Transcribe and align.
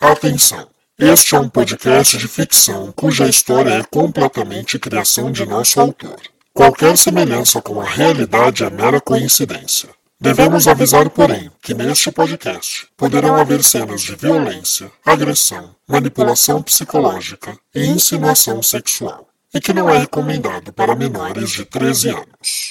Atenção! 0.00 0.68
Este 0.96 1.34
é 1.34 1.40
um 1.40 1.48
podcast 1.48 2.16
de 2.16 2.28
ficção 2.28 2.92
cuja 2.92 3.26
história 3.26 3.70
é 3.70 3.82
completamente 3.82 4.78
criação 4.78 5.32
de 5.32 5.44
nosso 5.44 5.80
autor. 5.80 6.20
Qualquer 6.54 6.96
semelhança 6.96 7.60
com 7.60 7.80
a 7.80 7.84
realidade 7.84 8.62
é 8.62 8.70
mera 8.70 9.00
coincidência. 9.00 9.88
Devemos 10.20 10.68
avisar, 10.68 11.10
porém, 11.10 11.50
que 11.60 11.74
neste 11.74 12.12
podcast 12.12 12.86
poderão 12.96 13.34
haver 13.34 13.64
cenas 13.64 14.02
de 14.02 14.14
violência, 14.14 14.88
agressão, 15.04 15.74
manipulação 15.88 16.62
psicológica 16.62 17.58
e 17.74 17.84
insinuação 17.84 18.62
sexual, 18.62 19.26
e 19.52 19.60
que 19.60 19.72
não 19.72 19.90
é 19.90 19.98
recomendado 19.98 20.72
para 20.72 20.94
menores 20.94 21.50
de 21.50 21.64
13 21.64 22.10
anos. 22.10 22.70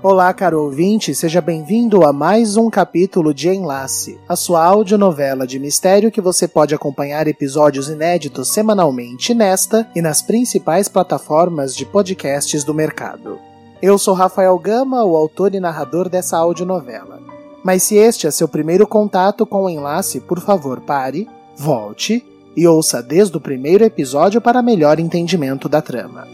Olá, 0.00 0.32
caro 0.32 0.62
ouvinte, 0.62 1.12
seja 1.12 1.40
bem-vindo 1.40 2.06
a 2.06 2.12
mais 2.12 2.56
um 2.56 2.70
capítulo 2.70 3.34
de 3.34 3.48
Enlace, 3.48 4.16
a 4.28 4.36
sua 4.36 4.64
audionovela 4.64 5.44
de 5.44 5.58
mistério 5.58 6.12
que 6.12 6.20
você 6.20 6.46
pode 6.46 6.72
acompanhar 6.72 7.26
episódios 7.26 7.88
inéditos 7.88 8.48
semanalmente 8.48 9.34
nesta 9.34 9.90
e 9.96 10.00
nas 10.00 10.22
principais 10.22 10.88
plataformas 10.88 11.74
de 11.74 11.84
podcasts 11.84 12.62
do 12.62 12.72
mercado. 12.72 13.40
Eu 13.82 13.98
sou 13.98 14.14
Rafael 14.14 14.56
Gama, 14.60 15.04
o 15.04 15.16
autor 15.16 15.52
e 15.52 15.58
narrador 15.58 16.08
dessa 16.08 16.38
audionovela. 16.38 17.20
Mas 17.64 17.82
se 17.82 17.96
este 17.96 18.28
é 18.28 18.30
seu 18.30 18.46
primeiro 18.46 18.86
contato 18.86 19.44
com 19.44 19.64
o 19.64 19.68
Enlace, 19.68 20.20
por 20.20 20.38
favor, 20.38 20.80
pare, 20.80 21.28
volte 21.56 22.24
e 22.56 22.68
ouça 22.68 23.02
desde 23.02 23.36
o 23.36 23.40
primeiro 23.40 23.82
episódio 23.82 24.40
para 24.40 24.62
melhor 24.62 25.00
entendimento 25.00 25.68
da 25.68 25.82
trama. 25.82 26.24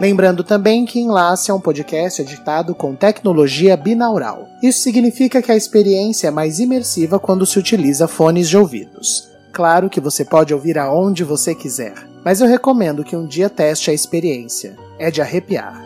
Lembrando 0.00 0.44
também 0.44 0.84
que 0.84 1.00
Enlace 1.00 1.50
é 1.50 1.54
um 1.54 1.60
podcast 1.60 2.22
editado 2.22 2.72
com 2.72 2.94
tecnologia 2.94 3.76
binaural. 3.76 4.48
Isso 4.62 4.80
significa 4.80 5.42
que 5.42 5.50
a 5.50 5.56
experiência 5.56 6.28
é 6.28 6.30
mais 6.30 6.60
imersiva 6.60 7.18
quando 7.18 7.44
se 7.44 7.58
utiliza 7.58 8.06
fones 8.06 8.48
de 8.48 8.56
ouvidos. 8.56 9.28
Claro 9.52 9.90
que 9.90 10.00
você 10.00 10.24
pode 10.24 10.54
ouvir 10.54 10.78
aonde 10.78 11.24
você 11.24 11.52
quiser, 11.52 11.94
mas 12.24 12.40
eu 12.40 12.46
recomendo 12.46 13.02
que 13.02 13.16
um 13.16 13.26
dia 13.26 13.50
teste 13.50 13.90
a 13.90 13.94
experiência. 13.94 14.76
É 15.00 15.10
de 15.10 15.20
arrepiar. 15.20 15.82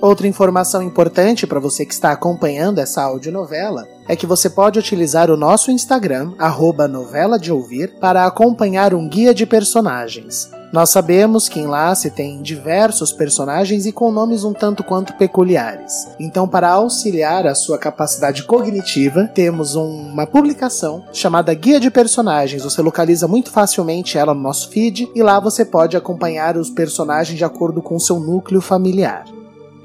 Outra 0.00 0.26
informação 0.26 0.82
importante 0.82 1.46
para 1.46 1.58
você 1.58 1.86
que 1.86 1.94
está 1.94 2.12
acompanhando 2.12 2.78
essa 2.78 3.02
audionovela 3.02 3.88
é 4.06 4.14
que 4.14 4.26
você 4.26 4.50
pode 4.50 4.78
utilizar 4.78 5.30
o 5.30 5.36
nosso 5.36 5.70
Instagram, 5.70 6.34
novela 6.90 7.38
de 7.38 7.50
ouvir, 7.50 7.94
para 7.98 8.26
acompanhar 8.26 8.92
um 8.92 9.08
guia 9.08 9.32
de 9.32 9.46
personagens. 9.46 10.50
Nós 10.74 10.90
sabemos 10.90 11.48
que 11.48 11.60
em 11.60 11.68
Lace 11.68 12.10
tem 12.10 12.42
diversos 12.42 13.12
personagens 13.12 13.86
e 13.86 13.92
com 13.92 14.10
nomes 14.10 14.42
um 14.42 14.52
tanto 14.52 14.82
quanto 14.82 15.12
peculiares. 15.12 16.08
Então, 16.18 16.48
para 16.48 16.68
auxiliar 16.68 17.46
a 17.46 17.54
sua 17.54 17.78
capacidade 17.78 18.42
cognitiva, 18.42 19.30
temos 19.32 19.76
um, 19.76 20.10
uma 20.10 20.26
publicação 20.26 21.04
chamada 21.12 21.54
Guia 21.54 21.78
de 21.78 21.92
Personagens. 21.92 22.64
Você 22.64 22.82
localiza 22.82 23.28
muito 23.28 23.52
facilmente 23.52 24.18
ela 24.18 24.34
no 24.34 24.40
nosso 24.40 24.68
feed 24.68 25.08
e 25.14 25.22
lá 25.22 25.38
você 25.38 25.64
pode 25.64 25.96
acompanhar 25.96 26.56
os 26.56 26.70
personagens 26.70 27.38
de 27.38 27.44
acordo 27.44 27.80
com 27.80 27.94
o 27.94 28.00
seu 28.00 28.18
núcleo 28.18 28.60
familiar. 28.60 29.26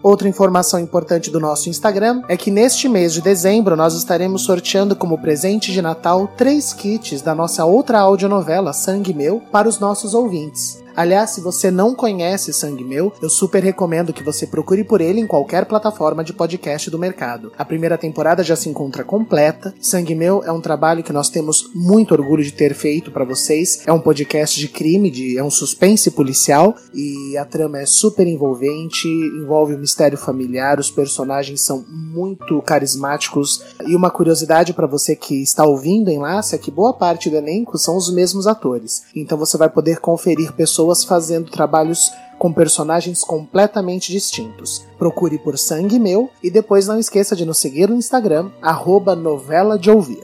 Outra 0.02 0.30
informação 0.30 0.80
importante 0.80 1.30
do 1.30 1.42
nosso 1.42 1.70
Instagram 1.70 2.22
é 2.30 2.38
que 2.38 2.50
neste 2.50 2.88
mês 2.88 3.14
de 3.14 3.22
dezembro 3.22 3.76
nós 3.76 3.94
estaremos 3.94 4.44
sorteando 4.44 4.96
como 4.96 5.18
presente 5.18 5.74
de 5.74 5.82
Natal 5.82 6.32
três 6.38 6.72
kits 6.72 7.22
da 7.22 7.36
nossa 7.36 7.66
outra 7.66 8.00
audionovela 8.00 8.72
Sangue 8.72 9.14
Meu 9.14 9.42
para 9.52 9.68
os 9.68 9.78
nossos 9.78 10.14
ouvintes. 10.14 10.82
Aliás, 11.00 11.30
se 11.30 11.40
você 11.40 11.72
não 11.72 11.96
conhece 11.96 12.52
Sangue 12.52 12.84
Meu, 12.84 13.14
eu 13.22 13.30
super 13.30 13.64
recomendo 13.64 14.12
que 14.12 14.22
você 14.22 14.46
procure 14.46 14.84
por 14.84 15.00
ele 15.00 15.22
em 15.22 15.26
qualquer 15.26 15.64
plataforma 15.64 16.26
de 16.26 16.34
podcast 16.34 16.92
do 16.92 17.00
mercado. 17.00 17.54
A 17.58 17.64
primeira 17.64 17.98
temporada 17.98 18.44
já 18.44 18.54
se 18.54 18.68
encontra 18.68 19.02
completa. 19.06 19.74
Sangue 19.82 20.14
Meu 20.14 20.44
é 20.44 20.52
um 20.52 20.60
trabalho 20.60 21.02
que 21.02 21.14
nós 21.14 21.30
temos 21.30 21.70
muito 21.74 22.12
orgulho 22.12 22.44
de 22.44 22.52
ter 22.52 22.74
feito 22.74 23.12
para 23.12 23.24
vocês. 23.24 23.82
É 23.88 23.94
um 23.94 24.02
podcast 24.02 24.60
de 24.60 24.68
crime, 24.68 25.10
de, 25.10 25.38
é 25.38 25.44
um 25.44 25.50
suspense 25.50 26.12
policial 26.12 26.76
e 26.94 27.38
a 27.38 27.46
trama 27.46 27.80
é 27.80 27.86
super 27.86 28.28
envolvente, 28.28 29.08
envolve 29.08 29.76
o 29.76 29.78
um 29.78 29.80
mistério 29.80 30.18
familiar, 30.18 30.82
os 30.82 30.92
personagens 30.92 31.62
são 31.62 31.86
muito 31.88 32.62
carismáticos 32.64 33.64
e 33.88 33.96
uma 33.96 34.12
curiosidade 34.12 34.74
para 34.74 34.86
você 34.86 35.16
que 35.16 35.42
está 35.42 35.64
ouvindo 35.64 36.10
em 36.10 36.20
Laça 36.20 36.58
é 36.58 36.60
que 36.60 36.70
boa 36.70 36.92
parte 36.92 37.30
do 37.30 37.38
elenco 37.38 37.78
são 37.78 37.96
os 37.96 38.14
mesmos 38.14 38.46
atores. 38.48 39.04
Então 39.16 39.38
você 39.38 39.58
vai 39.58 39.70
poder 39.70 40.02
conferir 40.02 40.52
pessoas 40.52 40.89
pessoas 40.90 41.04
fazendo 41.04 41.52
trabalhos 41.52 42.12
com 42.38 42.52
personagens 42.52 43.24
completamente 43.24 44.12
distintos. 44.12 44.86
Procure 44.98 45.38
por 45.38 45.58
Sangue 45.58 46.00
Meu 46.00 46.30
e 46.42 46.50
depois 46.50 46.88
não 46.88 46.98
esqueça 46.98 47.36
de 47.36 47.46
nos 47.46 47.60
seguir 47.60 47.90
no 47.90 47.96
Instagram, 47.96 48.50
arroba 48.62 49.16
novela 49.16 49.78
de 49.78 49.92
ouvir. 49.92 50.24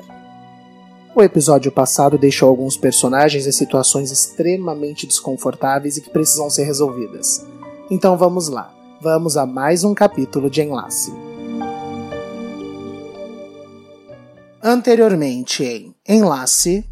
O 1.15 1.21
episódio 1.21 1.71
passado 1.71 2.17
deixou 2.17 2.49
alguns 2.49 2.75
personagens 2.75 3.45
em 3.45 3.51
situações 3.51 4.11
extremamente 4.11 5.05
desconfortáveis 5.05 5.97
e 5.97 6.01
que 6.01 6.09
precisam 6.09 6.49
ser 6.49 6.63
resolvidas. 6.63 7.45
Então 7.89 8.17
vamos 8.17 8.47
lá, 8.47 8.73
vamos 9.01 9.37
a 9.37 9.45
mais 9.45 9.83
um 9.83 9.93
capítulo 9.93 10.49
de 10.49 10.61
Enlace. 10.61 11.13
Anteriormente 14.63 15.63
em 15.63 15.95
Enlace, 16.07 16.83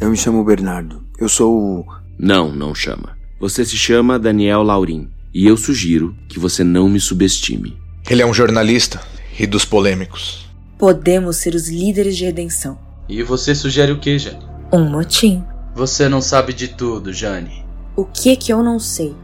Eu 0.00 0.08
me 0.08 0.16
chamo 0.16 0.42
Bernardo. 0.42 1.02
Eu 1.18 1.28
sou 1.28 1.54
o. 1.54 1.86
Não, 2.18 2.50
não 2.50 2.74
chama. 2.74 3.18
Você 3.38 3.66
se 3.66 3.76
chama 3.76 4.18
Daniel 4.18 4.62
Laurim. 4.62 5.10
E 5.32 5.46
eu 5.46 5.58
sugiro 5.58 6.16
que 6.26 6.38
você 6.38 6.64
não 6.64 6.88
me 6.88 6.98
subestime. 6.98 7.76
Ele 8.08 8.22
é 8.22 8.26
um 8.26 8.32
jornalista 8.32 8.98
e 9.38 9.46
dos 9.46 9.66
polêmicos. 9.66 10.48
Podemos 10.78 11.36
ser 11.36 11.54
os 11.54 11.68
líderes 11.68 12.16
de 12.16 12.24
redenção. 12.24 12.78
E 13.10 13.22
você 13.22 13.54
sugere 13.54 13.92
o 13.92 14.00
que, 14.00 14.18
Jane? 14.18 14.38
Um 14.72 14.88
motim. 14.88 15.44
Você 15.74 16.08
não 16.08 16.22
sabe 16.22 16.54
de 16.54 16.68
tudo, 16.68 17.12
Jane. 17.12 17.62
O 17.94 18.06
que 18.06 18.36
que 18.36 18.50
eu 18.50 18.62
não 18.62 18.78
sei? 18.78 19.14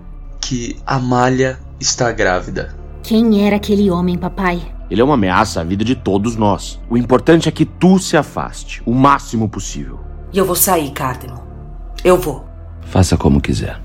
Que 0.42 0.76
Amália 0.86 1.58
está 1.80 2.12
grávida. 2.12 2.76
Quem 3.02 3.46
era 3.46 3.56
aquele 3.56 3.90
homem, 3.90 4.18
papai? 4.18 4.60
Ele 4.90 5.00
é 5.00 5.04
uma 5.04 5.14
ameaça 5.14 5.62
à 5.62 5.64
vida 5.64 5.82
de 5.82 5.94
todos 5.94 6.36
nós. 6.36 6.78
O 6.90 6.98
importante 6.98 7.48
é 7.48 7.52
que 7.52 7.64
tu 7.64 7.98
se 7.98 8.14
afaste 8.16 8.82
o 8.84 8.92
máximo 8.92 9.48
possível. 9.48 10.05
E 10.32 10.38
eu 10.38 10.44
vou 10.44 10.56
sair, 10.56 10.90
Cardinal. 10.90 11.46
Eu 12.04 12.16
vou. 12.18 12.44
Faça 12.82 13.16
como 13.16 13.40
quiser. 13.40 13.80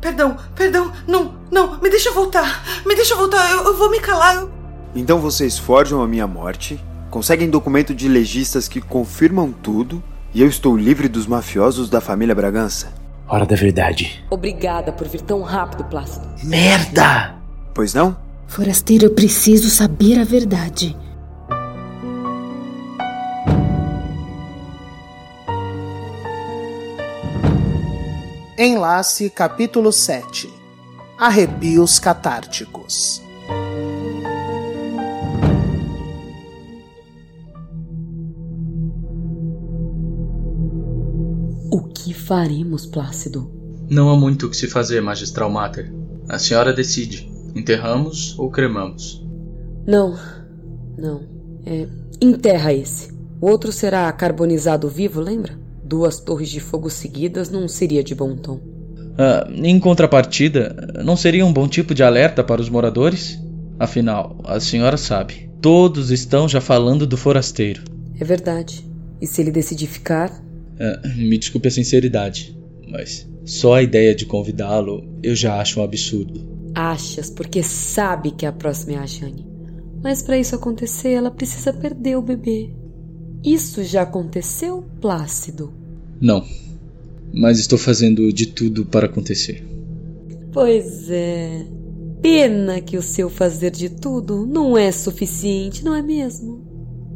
Perdão, 0.00 0.36
perdão. 0.54 0.92
Não, 1.06 1.34
não. 1.50 1.80
Me 1.80 1.90
deixa 1.90 2.12
voltar. 2.12 2.64
Me 2.86 2.94
deixa 2.94 3.14
voltar. 3.16 3.50
Eu, 3.50 3.64
eu 3.64 3.76
vou 3.76 3.90
me 3.90 4.00
calar. 4.00 4.36
Eu... 4.36 4.50
Então 4.94 5.18
vocês 5.18 5.58
forjam 5.58 6.00
a 6.00 6.08
minha 6.08 6.26
morte, 6.26 6.82
conseguem 7.10 7.50
documento 7.50 7.94
de 7.94 8.08
legistas 8.08 8.68
que 8.68 8.80
confirmam 8.80 9.52
tudo 9.52 10.02
e 10.32 10.40
eu 10.40 10.48
estou 10.48 10.76
livre 10.76 11.08
dos 11.08 11.26
mafiosos 11.26 11.90
da 11.90 12.00
família 12.00 12.34
Bragança. 12.34 12.92
Hora 13.28 13.44
da 13.44 13.56
verdade. 13.56 14.24
Obrigada 14.30 14.92
por 14.92 15.08
vir 15.08 15.20
tão 15.20 15.42
rápido, 15.42 15.84
Plácido. 15.84 16.26
Merda! 16.44 17.34
Pois 17.74 17.92
não? 17.92 18.16
Forasteiro, 18.46 19.06
eu 19.06 19.10
preciso 19.10 19.68
saber 19.68 20.18
a 20.20 20.24
verdade. 20.24 20.96
Enlace 28.58 29.28
capítulo 29.28 29.92
7 29.92 30.50
Arrepios 31.18 31.98
catárticos 31.98 33.20
O 41.70 41.82
que 41.94 42.14
faremos, 42.14 42.86
Plácido? 42.86 43.52
Não 43.90 44.08
há 44.08 44.16
muito 44.16 44.46
o 44.46 44.50
que 44.50 44.56
se 44.56 44.66
fazer, 44.66 45.02
Magistral 45.02 45.50
Mater. 45.50 45.92
A 46.26 46.38
senhora 46.38 46.72
decide. 46.72 47.30
Enterramos 47.54 48.38
ou 48.38 48.50
cremamos? 48.50 49.22
Não, 49.86 50.18
não. 50.96 51.28
É, 51.66 51.86
enterra 52.22 52.72
esse. 52.72 53.14
O 53.38 53.50
outro 53.50 53.70
será 53.70 54.10
carbonizado 54.12 54.88
vivo, 54.88 55.20
lembra? 55.20 55.65
Duas 55.86 56.18
torres 56.18 56.50
de 56.50 56.58
fogo 56.58 56.90
seguidas 56.90 57.48
não 57.48 57.68
seria 57.68 58.02
de 58.02 58.12
bom 58.12 58.34
tom. 58.34 58.58
Ah, 59.16 59.48
em 59.54 59.78
contrapartida, 59.78 60.74
não 61.04 61.16
seria 61.16 61.46
um 61.46 61.52
bom 61.52 61.68
tipo 61.68 61.94
de 61.94 62.02
alerta 62.02 62.42
para 62.42 62.60
os 62.60 62.68
moradores? 62.68 63.38
Afinal, 63.78 64.36
a 64.42 64.58
senhora 64.58 64.96
sabe, 64.96 65.48
todos 65.62 66.10
estão 66.10 66.48
já 66.48 66.60
falando 66.60 67.06
do 67.06 67.16
forasteiro. 67.16 67.84
É 68.18 68.24
verdade. 68.24 68.84
E 69.20 69.28
se 69.28 69.40
ele 69.40 69.52
decidir 69.52 69.86
ficar? 69.86 70.32
Ah, 70.80 71.00
me 71.14 71.38
desculpe 71.38 71.68
a 71.68 71.70
sinceridade, 71.70 72.58
mas 72.90 73.30
só 73.44 73.74
a 73.74 73.82
ideia 73.82 74.12
de 74.12 74.26
convidá-lo 74.26 75.06
eu 75.22 75.36
já 75.36 75.60
acho 75.60 75.78
um 75.78 75.84
absurdo. 75.84 76.72
Achas 76.74 77.30
porque 77.30 77.62
sabe 77.62 78.32
que 78.32 78.44
a 78.44 78.50
próxima 78.50 78.94
é 78.94 78.98
a 78.98 79.06
Jane. 79.06 79.46
Mas 80.02 80.20
para 80.20 80.36
isso 80.36 80.56
acontecer, 80.56 81.12
ela 81.12 81.30
precisa 81.30 81.72
perder 81.72 82.16
o 82.16 82.22
bebê. 82.22 82.74
Isso 83.46 83.84
já 83.84 84.02
aconteceu, 84.02 84.84
Plácido? 85.00 85.72
Não. 86.20 86.44
mas 87.32 87.58
estou 87.58 87.78
fazendo 87.78 88.32
de 88.32 88.46
tudo 88.46 88.84
para 88.86 89.06
acontecer. 89.06 89.64
Pois 90.52 91.08
é. 91.10 91.64
Pena 92.22 92.80
que 92.80 92.96
o 92.96 93.02
seu 93.02 93.28
fazer 93.30 93.70
de 93.70 93.88
tudo 93.90 94.46
não 94.46 94.76
é 94.76 94.90
suficiente, 94.90 95.84
não 95.84 95.94
é 95.94 96.02
mesmo? 96.02 96.64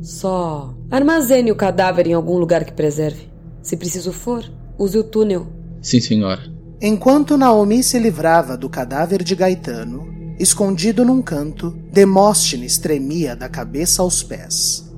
Só 0.02 0.74
armazene 0.90 1.50
o 1.50 1.56
cadáver 1.56 2.06
em 2.06 2.12
algum 2.12 2.38
lugar 2.38 2.64
que 2.64 2.72
preserve. 2.72 3.28
Se 3.62 3.76
preciso 3.76 4.12
for, 4.12 4.44
use 4.78 4.96
o 4.96 5.02
túnel. 5.04 5.46
Sim, 5.82 6.00
senhora. 6.00 6.42
Enquanto 6.80 7.36
Naomi 7.36 7.82
se 7.82 7.98
livrava 7.98 8.56
do 8.56 8.68
cadáver 8.68 9.22
de 9.24 9.34
Gaetano, 9.34 10.06
escondido 10.38 11.04
num 11.04 11.20
canto, 11.22 11.74
Demóstenes 11.92 12.78
tremia 12.78 13.34
da 13.34 13.48
cabeça 13.48 14.00
aos 14.02 14.22
pés. 14.22 14.89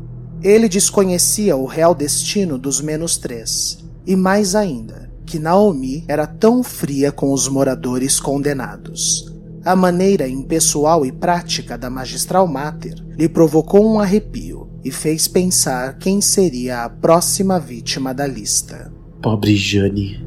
Ele 0.42 0.68
desconhecia 0.68 1.56
o 1.56 1.66
real 1.66 1.94
destino 1.94 2.58
dos 2.58 2.80
menos 2.80 3.16
três, 3.16 3.78
e 4.04 4.16
mais 4.16 4.56
ainda, 4.56 5.08
que 5.24 5.38
Naomi 5.38 6.04
era 6.08 6.26
tão 6.26 6.64
fria 6.64 7.12
com 7.12 7.32
os 7.32 7.46
moradores 7.46 8.18
condenados. 8.18 9.32
A 9.64 9.76
maneira 9.76 10.28
impessoal 10.28 11.06
e 11.06 11.12
prática 11.12 11.78
da 11.78 11.88
magistral 11.88 12.48
mater 12.48 12.94
lhe 13.16 13.28
provocou 13.28 13.86
um 13.88 14.00
arrepio 14.00 14.68
e 14.84 14.90
fez 14.90 15.28
pensar 15.28 15.96
quem 15.98 16.20
seria 16.20 16.82
a 16.82 16.88
próxima 16.88 17.60
vítima 17.60 18.12
da 18.12 18.26
lista. 18.26 18.92
Pobre 19.22 19.54
Jane. 19.54 20.26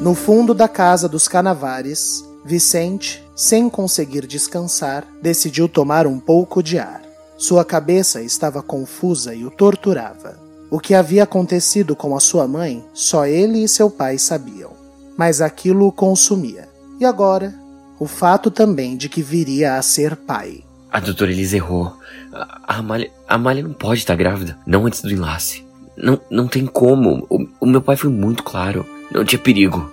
No 0.00 0.14
fundo 0.14 0.54
da 0.54 0.68
casa 0.68 1.06
dos 1.06 1.28
Canavares, 1.28 2.24
Vicente, 2.46 3.25
sem 3.36 3.68
conseguir 3.68 4.26
descansar, 4.26 5.06
decidiu 5.20 5.68
tomar 5.68 6.06
um 6.06 6.18
pouco 6.18 6.62
de 6.62 6.78
ar. 6.78 7.02
Sua 7.36 7.66
cabeça 7.66 8.22
estava 8.22 8.62
confusa 8.62 9.34
e 9.34 9.44
o 9.44 9.50
torturava. 9.50 10.38
O 10.70 10.80
que 10.80 10.94
havia 10.94 11.24
acontecido 11.24 11.94
com 11.94 12.16
a 12.16 12.20
sua 12.20 12.48
mãe, 12.48 12.82
só 12.94 13.26
ele 13.26 13.62
e 13.62 13.68
seu 13.68 13.90
pai 13.90 14.16
sabiam. 14.16 14.70
Mas 15.18 15.42
aquilo 15.42 15.86
o 15.86 15.92
consumia. 15.92 16.66
E 16.98 17.04
agora, 17.04 17.54
o 18.00 18.06
fato 18.06 18.50
também 18.50 18.96
de 18.96 19.08
que 19.08 19.22
viria 19.22 19.76
a 19.76 19.82
ser 19.82 20.16
pai. 20.16 20.64
A 20.90 20.98
doutora 20.98 21.30
Elisa 21.30 21.56
errou. 21.56 21.94
A 22.32 22.78
Amália, 22.78 23.10
a 23.28 23.34
Amália 23.34 23.62
não 23.62 23.74
pode 23.74 24.00
estar 24.00 24.16
grávida, 24.16 24.58
não 24.66 24.86
antes 24.86 25.02
do 25.02 25.12
enlace. 25.12 25.64
Não, 25.96 26.18
não 26.30 26.48
tem 26.48 26.66
como. 26.66 27.26
O, 27.28 27.46
o 27.60 27.66
meu 27.66 27.82
pai 27.82 27.96
foi 27.96 28.10
muito 28.10 28.42
claro. 28.42 28.86
Não 29.12 29.24
tinha 29.24 29.38
perigo. 29.38 29.90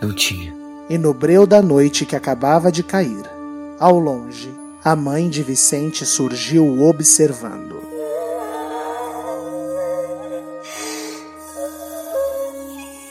Não 0.00 0.12
tinha. 0.12 0.61
E 0.92 0.98
no 0.98 1.14
breu 1.14 1.46
da 1.46 1.62
noite 1.62 2.04
que 2.04 2.14
acabava 2.14 2.70
de 2.70 2.82
cair, 2.82 3.24
ao 3.80 3.98
longe, 3.98 4.54
a 4.84 4.94
mãe 4.94 5.30
de 5.30 5.42
Vicente 5.42 6.04
surgiu 6.04 6.82
observando. 6.82 7.80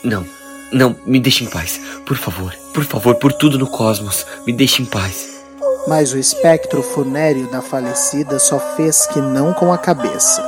Não, 0.04 0.24
não, 0.72 0.96
me 1.08 1.20
deixe 1.20 1.44
em 1.44 1.50
paz. 1.50 1.82
Por 2.06 2.18
favor, 2.18 2.54
por 2.72 2.84
favor, 2.84 3.16
por 3.16 3.34
tudo 3.34 3.58
no 3.58 3.66
cosmos, 3.66 4.28
me 4.46 4.54
deixe 4.54 4.84
em 4.84 4.86
paz. 4.86 5.42
Mas 5.88 6.14
o 6.14 6.20
espectro 6.20 6.84
funéreo 6.84 7.50
da 7.50 7.64
falecida 7.64 8.38
só 8.38 8.60
fez 8.60 9.08
que 9.08 9.20
não 9.20 9.54
com 9.54 9.74
a 9.74 9.78
cabeça 9.80 10.48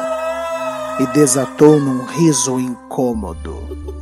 e 1.00 1.08
desatou 1.08 1.80
num 1.80 2.06
riso 2.06 2.60
incômodo. 2.60 3.93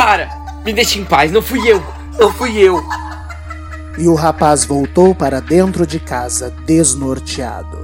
Para! 0.00 0.30
Me 0.64 0.72
deixe 0.72 0.98
em 0.98 1.04
paz, 1.04 1.30
não 1.30 1.42
fui 1.42 1.70
eu! 1.70 1.78
Não 2.18 2.32
fui 2.32 2.56
eu! 2.56 2.82
E 3.98 4.08
o 4.08 4.14
rapaz 4.14 4.64
voltou 4.64 5.14
para 5.14 5.40
dentro 5.40 5.86
de 5.86 6.00
casa, 6.00 6.50
desnorteado. 6.64 7.76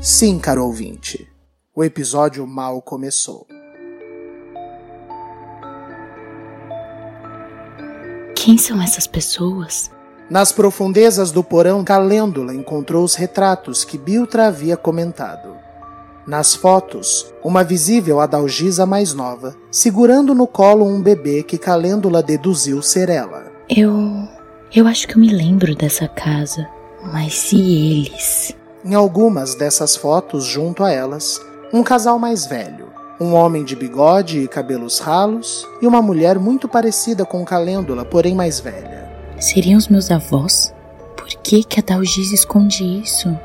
Sim, 0.00 0.38
caro 0.38 0.64
ouvinte, 0.64 1.28
o 1.76 1.84
episódio 1.84 2.46
mal 2.46 2.80
começou. 2.80 3.46
Quem 8.34 8.56
são 8.56 8.80
essas 8.80 9.06
pessoas? 9.06 9.90
Nas 10.30 10.50
profundezas 10.50 11.30
do 11.30 11.44
porão, 11.44 11.84
Calêndula 11.84 12.54
encontrou 12.54 13.04
os 13.04 13.16
retratos 13.16 13.84
que 13.84 13.98
Biltra 13.98 14.46
havia 14.46 14.78
comentado. 14.78 15.59
Nas 16.30 16.54
fotos, 16.54 17.26
uma 17.42 17.64
visível 17.64 18.20
Adalgisa 18.20 18.86
mais 18.86 19.12
nova, 19.12 19.56
segurando 19.68 20.32
no 20.32 20.46
colo 20.46 20.86
um 20.86 21.02
bebê 21.02 21.42
que 21.42 21.58
Calêndula 21.58 22.22
deduziu 22.22 22.80
ser 22.82 23.08
ela. 23.08 23.50
Eu. 23.68 24.28
Eu 24.72 24.86
acho 24.86 25.08
que 25.08 25.16
eu 25.16 25.20
me 25.20 25.28
lembro 25.28 25.74
dessa 25.74 26.06
casa. 26.06 26.68
Mas 27.02 27.50
e 27.52 28.06
eles? 28.06 28.56
Em 28.84 28.94
algumas 28.94 29.56
dessas 29.56 29.96
fotos, 29.96 30.44
junto 30.44 30.84
a 30.84 30.92
elas, 30.92 31.40
um 31.72 31.82
casal 31.82 32.16
mais 32.16 32.46
velho, 32.46 32.86
um 33.20 33.34
homem 33.34 33.64
de 33.64 33.74
bigode 33.74 34.38
e 34.38 34.46
cabelos 34.46 35.00
ralos 35.00 35.66
e 35.82 35.86
uma 35.88 36.00
mulher 36.00 36.38
muito 36.38 36.68
parecida 36.68 37.24
com 37.24 37.44
Calêndula, 37.44 38.04
porém 38.04 38.36
mais 38.36 38.60
velha. 38.60 39.10
Seriam 39.40 39.76
os 39.76 39.88
meus 39.88 40.12
avós? 40.12 40.72
Por 41.16 41.26
que 41.42 41.64
que 41.64 41.80
a 41.80 41.82
Dalgisa 41.82 42.36
esconde 42.36 42.84
isso? 42.84 43.36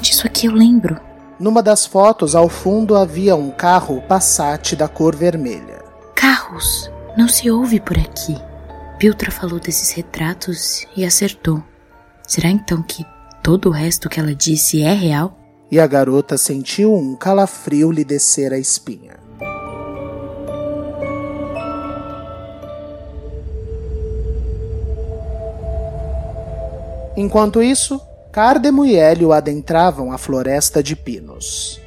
Disso 0.00 0.24
aqui 0.24 0.46
eu 0.46 0.52
lembro. 0.52 1.10
Numa 1.42 1.60
das 1.60 1.84
fotos, 1.84 2.36
ao 2.36 2.48
fundo, 2.48 2.94
havia 2.94 3.34
um 3.34 3.50
carro 3.50 4.00
Passat 4.02 4.76
da 4.76 4.86
cor 4.86 5.16
vermelha. 5.16 5.82
Carros 6.14 6.88
não 7.18 7.26
se 7.26 7.50
ouve 7.50 7.80
por 7.80 7.98
aqui. 7.98 8.36
Piltra 8.96 9.28
falou 9.32 9.58
desses 9.58 9.90
retratos 9.90 10.86
e 10.96 11.04
acertou. 11.04 11.60
Será 12.28 12.48
então 12.48 12.80
que 12.80 13.04
todo 13.42 13.70
o 13.70 13.72
resto 13.72 14.08
que 14.08 14.20
ela 14.20 14.32
disse 14.32 14.82
é 14.82 14.92
real? 14.92 15.36
E 15.68 15.80
a 15.80 15.86
garota 15.88 16.38
sentiu 16.38 16.94
um 16.94 17.16
calafrio 17.16 17.90
lhe 17.90 18.04
descer 18.04 18.52
a 18.52 18.58
espinha. 18.58 19.16
Enquanto 27.16 27.60
isso, 27.60 28.00
Cardemo 28.32 28.82
e 28.86 28.96
Hélio 28.96 29.30
adentravam 29.30 30.10
a 30.10 30.16
floresta 30.16 30.82
de 30.82 30.96
pinos. 30.96 31.78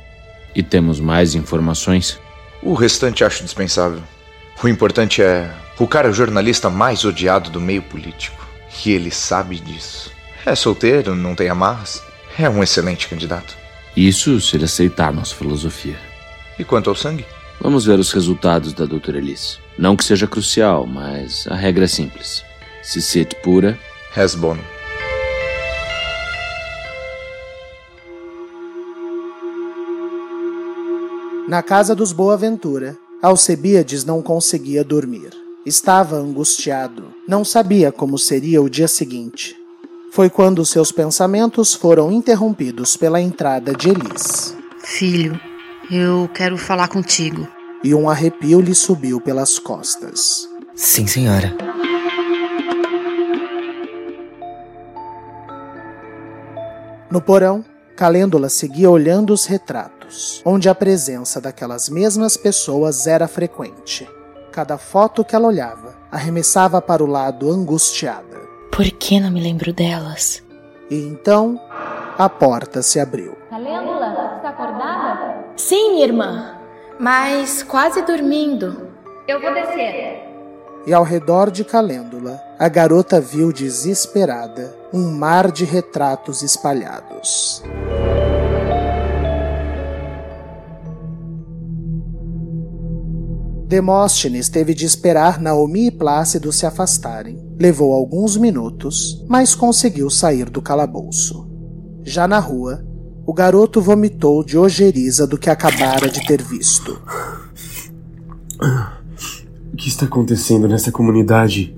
E 0.53 0.61
temos 0.61 0.99
mais 0.99 1.33
informações? 1.33 2.19
O 2.61 2.75
restante 2.75 3.23
acho 3.23 3.43
dispensável. 3.43 3.99
O 4.63 4.67
importante 4.67 5.23
é. 5.23 5.51
O 5.79 5.87
cara 5.87 6.07
é 6.07 6.11
o 6.11 6.13
jornalista 6.13 6.69
mais 6.69 7.03
odiado 7.03 7.49
do 7.49 7.59
meio 7.59 7.81
político. 7.81 8.47
E 8.85 8.91
ele 8.91 9.09
sabe 9.09 9.55
disso. 9.59 10.11
É 10.45 10.53
solteiro, 10.53 11.15
não 11.15 11.33
tem 11.33 11.49
amarras. 11.49 12.03
É 12.37 12.47
um 12.47 12.61
excelente 12.61 13.07
candidato. 13.07 13.57
Isso 13.97 14.39
se 14.39 14.55
ele 14.55 14.65
aceitar 14.65 15.11
nossa 15.11 15.33
filosofia. 15.33 15.97
E 16.59 16.63
quanto 16.63 16.91
ao 16.91 16.95
sangue? 16.95 17.25
Vamos 17.59 17.85
ver 17.85 17.97
os 17.97 18.11
resultados 18.11 18.71
da 18.71 18.85
doutora 18.85 19.17
Alice. 19.17 19.57
Não 19.79 19.95
que 19.95 20.05
seja 20.05 20.27
crucial, 20.27 20.85
mas 20.85 21.47
a 21.47 21.55
regra 21.55 21.85
é 21.85 21.87
simples. 21.87 22.43
Se 22.83 23.01
sit 23.01 23.33
pura, 23.41 23.75
res 24.13 24.35
bonum. 24.35 24.74
Na 31.47 31.61
casa 31.61 31.93
dos 31.93 32.11
Boaventura, 32.11 32.97
Alcebiades 33.21 34.03
não 34.03 34.19
conseguia 34.19 34.83
dormir. 34.83 35.29
Estava 35.63 36.15
angustiado, 36.15 37.13
não 37.27 37.45
sabia 37.45 37.91
como 37.91 38.17
seria 38.17 38.63
o 38.63 38.69
dia 38.69 38.87
seguinte. 38.87 39.55
Foi 40.11 40.27
quando 40.27 40.65
seus 40.65 40.91
pensamentos 40.91 41.75
foram 41.75 42.11
interrompidos 42.11 42.97
pela 42.97 43.21
entrada 43.21 43.75
de 43.75 43.89
Elis. 43.89 44.57
Filho, 44.79 45.39
eu 45.91 46.27
quero 46.33 46.57
falar 46.57 46.87
contigo. 46.87 47.47
E 47.83 47.93
um 47.93 48.09
arrepio 48.09 48.59
lhe 48.59 48.73
subiu 48.73 49.21
pelas 49.21 49.59
costas. 49.59 50.49
Sim, 50.75 51.05
senhora. 51.05 51.55
No 57.11 57.21
porão, 57.21 57.63
Calêndula 57.95 58.49
seguia 58.49 58.89
olhando 58.89 59.31
os 59.31 59.45
retratos, 59.45 59.94
onde 60.45 60.69
a 60.69 60.75
presença 60.75 61.41
daquelas 61.41 61.89
mesmas 61.89 62.37
pessoas 62.37 63.07
era 63.07 63.27
frequente. 63.27 64.09
Cada 64.51 64.77
foto 64.77 65.23
que 65.23 65.35
ela 65.35 65.47
olhava 65.47 65.95
arremessava 66.11 66.81
para 66.81 67.03
o 67.03 67.07
lado 67.07 67.51
angustiada. 67.51 68.39
Por 68.71 68.85
que 68.85 69.19
não 69.19 69.31
me 69.31 69.41
lembro 69.41 69.73
delas? 69.73 70.43
E 70.89 70.95
então 70.95 71.59
a 72.17 72.29
porta 72.29 72.81
se 72.81 72.99
abriu. 72.99 73.35
Calêndula, 73.49 74.35
está 74.37 74.49
acordada? 74.49 75.45
Sim, 75.57 75.93
minha 75.93 76.05
irmã, 76.05 76.55
mas 76.99 77.63
quase 77.63 78.01
dormindo. 78.01 78.89
Eu 79.27 79.41
vou 79.41 79.53
descer. 79.53 80.23
E 80.85 80.93
ao 80.93 81.03
redor 81.03 81.49
de 81.49 81.63
Calêndula, 81.63 82.39
a 82.59 82.69
garota 82.69 83.19
viu 83.19 83.51
desesperada 83.51 84.75
um 84.93 85.11
mar 85.11 85.51
de 85.51 85.65
retratos 85.65 86.43
espalhados. 86.43 87.63
Demóstenes 93.67 94.47
teve 94.47 94.75
de 94.75 94.85
esperar 94.85 95.41
Naomi 95.41 95.87
e 95.87 95.91
Plácido 95.91 96.51
se 96.51 96.67
afastarem. 96.67 97.43
Levou 97.59 97.93
alguns 97.93 98.37
minutos, 98.37 99.25
mas 99.27 99.55
conseguiu 99.55 100.07
sair 100.07 100.51
do 100.51 100.61
calabouço. 100.61 101.49
Já 102.03 102.27
na 102.27 102.37
rua, 102.37 102.85
o 103.25 103.33
garoto 103.33 103.81
vomitou 103.81 104.43
de 104.43 104.55
ojeriza 104.55 105.25
do 105.25 105.35
que 105.35 105.49
acabara 105.49 106.07
de 106.07 106.23
ter 106.27 106.43
visto. 106.43 107.01
O 109.73 109.75
que 109.75 109.89
está 109.89 110.05
acontecendo 110.05 110.67
nessa 110.67 110.91
comunidade? 110.91 111.75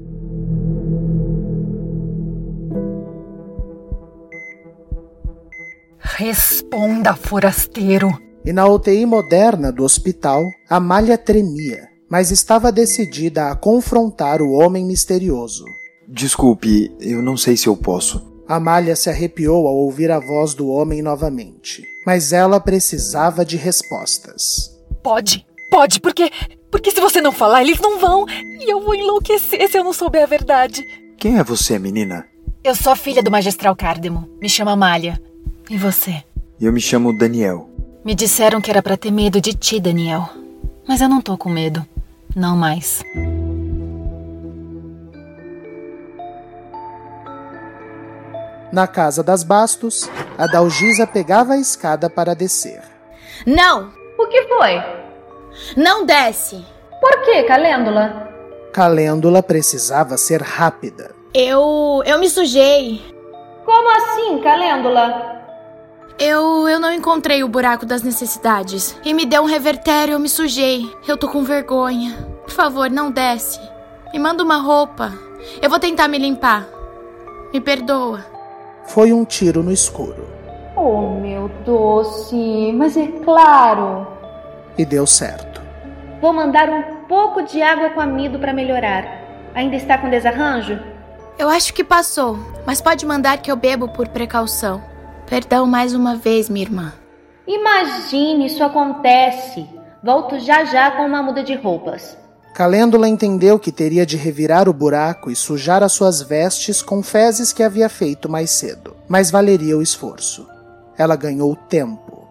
Responda, 5.97 7.15
forasteiro. 7.15 8.26
E 8.47 8.53
na 8.53 8.65
UTI 8.65 9.05
moderna 9.05 9.73
do 9.73 9.83
hospital, 9.83 10.49
Amália 10.69 11.17
tremia, 11.17 11.89
mas 12.09 12.31
estava 12.31 12.71
decidida 12.71 13.51
a 13.51 13.55
confrontar 13.57 14.41
o 14.41 14.53
homem 14.53 14.85
misterioso. 14.85 15.65
Desculpe, 16.07 16.89
eu 17.01 17.21
não 17.21 17.35
sei 17.35 17.57
se 17.57 17.67
eu 17.67 17.75
posso. 17.75 18.25
Amália 18.47 18.95
se 18.95 19.09
arrepiou 19.09 19.67
ao 19.67 19.75
ouvir 19.75 20.09
a 20.11 20.19
voz 20.21 20.53
do 20.53 20.69
homem 20.69 21.01
novamente, 21.01 21.85
mas 22.05 22.31
ela 22.31 22.57
precisava 22.57 23.43
de 23.43 23.57
respostas. 23.57 24.73
Pode, 25.03 25.45
pode, 25.69 25.99
porque. 25.99 26.31
Porque 26.71 26.91
se 26.91 27.01
você 27.01 27.19
não 27.19 27.33
falar, 27.33 27.63
eles 27.63 27.81
não 27.81 27.99
vão. 27.99 28.25
E 28.29 28.71
eu 28.71 28.79
vou 28.79 28.95
enlouquecer 28.95 29.69
se 29.69 29.77
eu 29.77 29.83
não 29.83 29.91
souber 29.91 30.23
a 30.23 30.25
verdade. 30.25 30.85
Quem 31.17 31.37
é 31.37 31.43
você, 31.43 31.77
menina? 31.77 32.25
Eu 32.63 32.75
sou 32.75 32.93
a 32.93 32.95
filha 32.95 33.21
do 33.21 33.29
magistral 33.29 33.75
Cardemo. 33.75 34.29
Me 34.41 34.47
chama 34.47 34.71
Amália. 34.71 35.21
E 35.69 35.77
você? 35.77 36.23
Eu 36.61 36.71
me 36.71 36.79
chamo 36.79 37.11
Daniel. 37.11 37.69
Me 38.07 38.15
disseram 38.15 38.61
que 38.61 38.71
era 38.71 38.81
para 38.81 38.95
ter 38.95 39.11
medo 39.11 39.41
de 39.41 39.53
ti, 39.53 39.81
Daniel. 39.81 40.29
Mas 40.87 41.01
eu 41.01 41.09
não 41.09 41.19
tô 41.19 41.37
com 41.37 41.49
medo. 41.49 41.85
Não 42.33 42.55
mais. 42.55 43.03
Na 48.71 48.87
casa 48.87 49.21
das 49.21 49.43
Bastos, 49.43 50.09
a 50.37 50.47
Dalgisa 50.47 51.05
pegava 51.05 51.55
a 51.55 51.57
escada 51.57 52.09
para 52.09 52.33
descer. 52.33 52.81
Não! 53.45 53.91
O 54.17 54.25
que 54.27 54.41
foi? 54.43 54.81
Não 55.75 56.05
desce! 56.05 56.63
Por 57.01 57.25
que, 57.25 57.43
Calêndula? 57.43 58.31
Calêndula 58.71 59.43
precisava 59.43 60.15
ser 60.15 60.41
rápida. 60.41 61.13
Eu. 61.33 62.01
eu 62.05 62.17
me 62.19 62.29
sujei. 62.29 63.01
Como 63.65 63.97
assim, 63.97 64.39
Calêndula? 64.41 65.35
Eu. 66.19 66.67
eu 66.67 66.79
não 66.79 66.91
encontrei 66.91 67.43
o 67.43 67.47
buraco 67.47 67.85
das 67.85 68.01
necessidades. 68.01 68.95
E 69.03 69.13
me 69.13 69.25
deu 69.25 69.43
um 69.43 69.45
revertério, 69.45 70.13
eu 70.13 70.19
me 70.19 70.29
sujei. 70.29 70.91
Eu 71.07 71.17
tô 71.17 71.27
com 71.27 71.43
vergonha. 71.43 72.15
Por 72.43 72.51
favor, 72.51 72.89
não 72.89 73.11
desce. 73.11 73.59
Me 74.11 74.19
manda 74.19 74.43
uma 74.43 74.57
roupa. 74.57 75.13
Eu 75.61 75.69
vou 75.69 75.79
tentar 75.79 76.07
me 76.07 76.17
limpar. 76.17 76.67
Me 77.53 77.61
perdoa. 77.61 78.25
Foi 78.85 79.13
um 79.13 79.23
tiro 79.23 79.61
no 79.61 79.71
escuro. 79.71 80.27
Oh, 80.75 81.19
meu 81.19 81.49
doce, 81.65 82.71
mas 82.73 82.95
é 82.95 83.07
claro. 83.23 84.07
E 84.77 84.85
deu 84.85 85.05
certo. 85.05 85.61
Vou 86.21 86.33
mandar 86.33 86.69
um 86.69 87.05
pouco 87.07 87.43
de 87.43 87.61
água 87.61 87.89
com 87.91 88.01
amido 88.01 88.39
para 88.39 88.53
melhorar. 88.53 89.05
Ainda 89.53 89.75
está 89.75 89.97
com 89.97 90.09
desarranjo? 90.09 90.79
Eu 91.37 91.49
acho 91.49 91.73
que 91.73 91.83
passou, 91.83 92.37
mas 92.65 92.81
pode 92.81 93.05
mandar 93.05 93.37
que 93.37 93.51
eu 93.51 93.55
bebo 93.55 93.87
por 93.87 94.07
precaução. 94.07 94.81
Perdão 95.27 95.65
mais 95.65 95.93
uma 95.93 96.15
vez, 96.15 96.49
minha 96.49 96.65
irmã. 96.65 96.93
Imagine, 97.45 98.45
isso 98.45 98.63
acontece. 98.63 99.67
Volto 100.01 100.39
já 100.39 100.63
já 100.63 100.91
com 100.91 101.05
uma 101.05 101.21
muda 101.21 101.43
de 101.43 101.53
roupas. 101.53 102.17
Calêndula 102.53 103.07
entendeu 103.07 103.59
que 103.59 103.71
teria 103.71 104.05
de 104.05 104.15
revirar 104.15 104.69
o 104.69 104.73
buraco 104.73 105.29
e 105.29 105.35
sujar 105.35 105.83
as 105.83 105.91
suas 105.91 106.21
vestes 106.21 106.81
com 106.81 107.03
fezes 107.03 107.51
que 107.51 107.61
havia 107.61 107.89
feito 107.89 108.29
mais 108.29 108.51
cedo, 108.51 108.95
mas 109.07 109.29
valeria 109.29 109.77
o 109.77 109.81
esforço. 109.81 110.47
Ela 110.97 111.15
ganhou 111.15 111.55
tempo. 111.55 112.25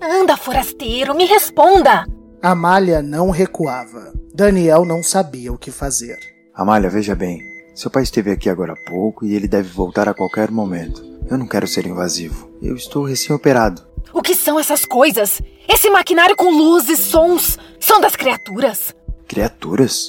Anda, 0.00 0.36
forasteiro, 0.36 1.14
me 1.14 1.24
responda! 1.24 2.04
Amália 2.42 3.02
não 3.02 3.28
recuava. 3.28 4.14
Daniel 4.34 4.86
não 4.86 5.02
sabia 5.02 5.52
o 5.52 5.58
que 5.58 5.70
fazer. 5.70 6.18
Amália, 6.54 6.88
veja 6.88 7.14
bem. 7.14 7.38
Seu 7.74 7.90
pai 7.90 8.02
esteve 8.02 8.30
aqui 8.30 8.48
agora 8.48 8.72
há 8.72 8.90
pouco 8.90 9.26
e 9.26 9.34
ele 9.34 9.46
deve 9.46 9.68
voltar 9.68 10.08
a 10.08 10.14
qualquer 10.14 10.50
momento. 10.50 11.04
Eu 11.30 11.36
não 11.36 11.46
quero 11.46 11.68
ser 11.68 11.86
invasivo. 11.86 12.50
Eu 12.62 12.74
estou 12.74 13.04
recém-operado. 13.04 13.82
O 14.10 14.22
que 14.22 14.34
são 14.34 14.58
essas 14.58 14.86
coisas? 14.86 15.42
Esse 15.68 15.90
maquinário 15.90 16.34
com 16.34 16.50
luzes, 16.50 16.98
sons, 16.98 17.58
são 17.78 18.00
das 18.00 18.16
criaturas? 18.16 18.94
Criaturas? 19.28 20.06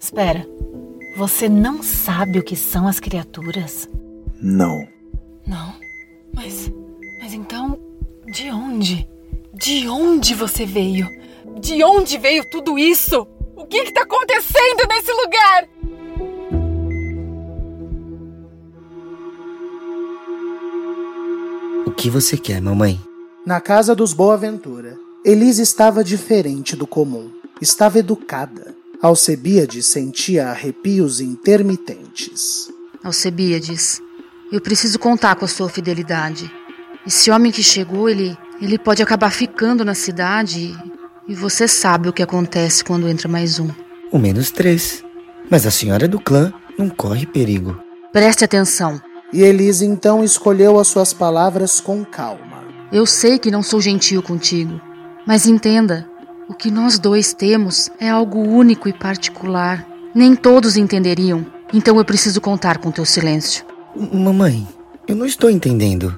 Espera. 0.00 0.48
Você 1.14 1.46
não 1.46 1.82
sabe 1.82 2.38
o 2.38 2.42
que 2.42 2.56
são 2.56 2.88
as 2.88 2.98
criaturas? 2.98 3.86
Não. 4.40 4.88
Não? 5.46 5.74
Mas. 6.34 6.72
Mas 7.20 7.34
então. 7.34 7.78
De 8.32 8.50
onde? 8.50 9.06
De 9.52 9.86
onde 9.88 10.34
você 10.34 10.64
veio? 10.64 11.06
De 11.58 11.82
onde 11.82 12.18
veio 12.18 12.44
tudo 12.44 12.78
isso? 12.78 13.26
O 13.56 13.64
que 13.64 13.78
está 13.78 14.02
acontecendo 14.02 14.86
nesse 14.88 15.12
lugar? 15.12 15.68
O 21.86 21.90
que 21.92 22.10
você 22.10 22.36
quer, 22.36 22.60
mamãe? 22.60 23.00
Na 23.46 23.58
casa 23.58 23.94
dos 23.94 24.12
Boaventura, 24.12 24.98
Elise 25.24 25.62
estava 25.62 26.04
diferente 26.04 26.76
do 26.76 26.86
comum. 26.86 27.30
Estava 27.60 28.00
educada. 28.00 28.76
Alcebíades 29.00 29.86
sentia 29.86 30.48
arrepios 30.48 31.20
intermitentes. 31.20 32.70
Alcebíades, 33.02 34.02
eu 34.52 34.60
preciso 34.60 34.98
contar 34.98 35.36
com 35.36 35.46
a 35.46 35.48
sua 35.48 35.70
fidelidade. 35.70 36.50
Esse 37.06 37.30
homem 37.30 37.50
que 37.50 37.62
chegou, 37.62 38.10
ele, 38.10 38.36
ele 38.60 38.78
pode 38.78 39.02
acabar 39.02 39.30
ficando 39.30 39.84
na 39.84 39.94
cidade 39.94 40.76
e 41.28 41.34
você 41.34 41.66
sabe 41.66 42.08
o 42.08 42.12
que 42.12 42.22
acontece 42.22 42.84
quando 42.84 43.08
entra 43.08 43.28
mais 43.28 43.58
um. 43.58 43.68
O 44.12 44.18
menos 44.18 44.50
três. 44.50 45.04
Mas 45.50 45.66
a 45.66 45.70
senhora 45.70 46.08
do 46.08 46.20
clã 46.20 46.52
não 46.78 46.88
corre 46.88 47.26
perigo. 47.26 47.78
Preste 48.12 48.44
atenção. 48.44 49.00
E 49.32 49.42
Elise 49.42 49.84
então 49.84 50.22
escolheu 50.22 50.78
as 50.78 50.88
suas 50.88 51.12
palavras 51.12 51.80
com 51.80 52.04
calma. 52.04 52.64
Eu 52.92 53.04
sei 53.04 53.38
que 53.38 53.50
não 53.50 53.62
sou 53.62 53.80
gentil 53.80 54.22
contigo, 54.22 54.80
mas 55.26 55.46
entenda: 55.46 56.08
o 56.48 56.54
que 56.54 56.70
nós 56.70 56.98
dois 56.98 57.34
temos 57.34 57.90
é 58.00 58.08
algo 58.08 58.38
único 58.38 58.88
e 58.88 58.92
particular. 58.92 59.86
Nem 60.14 60.34
todos 60.34 60.76
entenderiam, 60.76 61.44
então 61.74 61.98
eu 61.98 62.04
preciso 62.04 62.40
contar 62.40 62.78
com 62.78 62.90
teu 62.90 63.04
silêncio. 63.04 63.64
Mamãe, 63.94 64.66
eu 65.06 65.16
não 65.16 65.26
estou 65.26 65.50
entendendo. 65.50 66.16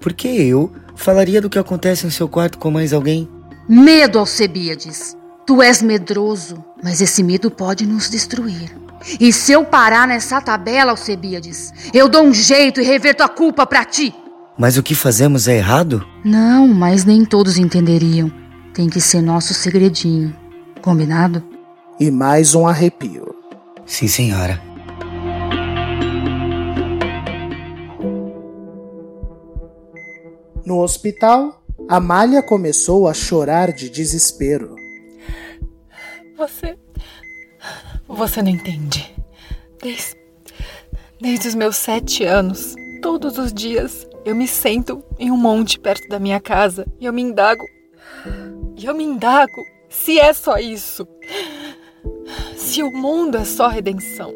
Por 0.00 0.12
que 0.12 0.28
eu 0.28 0.70
falaria 0.94 1.40
do 1.40 1.48
que 1.48 1.58
acontece 1.58 2.06
em 2.06 2.10
seu 2.10 2.28
quarto 2.28 2.58
com 2.58 2.70
mais 2.70 2.92
alguém? 2.92 3.28
Medo, 3.68 4.18
Alcebíades. 4.18 5.14
Tu 5.46 5.62
és 5.62 5.82
medroso, 5.82 6.64
mas 6.82 7.02
esse 7.02 7.22
medo 7.22 7.50
pode 7.50 7.86
nos 7.86 8.08
destruir. 8.08 8.74
E 9.20 9.30
se 9.30 9.52
eu 9.52 9.62
parar 9.62 10.08
nessa 10.08 10.40
tabela, 10.40 10.92
Alcebíades, 10.92 11.70
eu 11.92 12.08
dou 12.08 12.24
um 12.24 12.32
jeito 12.32 12.80
e 12.80 12.84
reverto 12.84 13.22
a 13.22 13.28
culpa 13.28 13.66
para 13.66 13.84
ti. 13.84 14.14
Mas 14.56 14.78
o 14.78 14.82
que 14.82 14.94
fazemos 14.94 15.46
é 15.46 15.58
errado? 15.58 16.02
Não, 16.24 16.66
mas 16.66 17.04
nem 17.04 17.26
todos 17.26 17.58
entenderiam. 17.58 18.32
Tem 18.72 18.88
que 18.88 19.02
ser 19.02 19.20
nosso 19.20 19.52
segredinho. 19.52 20.34
Combinado? 20.80 21.44
E 22.00 22.10
mais 22.10 22.54
um 22.54 22.66
arrepio. 22.66 23.34
Sim, 23.84 24.08
senhora. 24.08 24.60
No 30.64 30.82
hospital, 30.82 31.62
Amália 31.88 32.42
começou 32.42 33.08
a 33.08 33.14
chorar 33.14 33.72
de 33.72 33.88
desespero. 33.88 34.76
Você. 36.36 36.78
Você 38.06 38.42
não 38.42 38.50
entende. 38.50 39.16
Desde. 39.82 40.14
Desde 41.18 41.48
os 41.48 41.54
meus 41.54 41.76
sete 41.76 42.24
anos, 42.24 42.74
todos 43.00 43.38
os 43.38 43.54
dias, 43.54 44.06
eu 44.22 44.36
me 44.36 44.46
sento 44.46 45.02
em 45.18 45.30
um 45.30 45.36
monte 45.38 45.80
perto 45.80 46.06
da 46.10 46.18
minha 46.20 46.38
casa 46.38 46.86
e 47.00 47.06
eu 47.06 47.12
me 47.12 47.22
indago. 47.22 47.64
E 48.76 48.84
eu 48.84 48.94
me 48.94 49.04
indago 49.04 49.64
se 49.88 50.20
é 50.20 50.34
só 50.34 50.58
isso. 50.58 51.08
Se 52.54 52.82
o 52.82 52.92
mundo 52.92 53.38
é 53.38 53.46
só 53.46 53.66
redenção. 53.66 54.34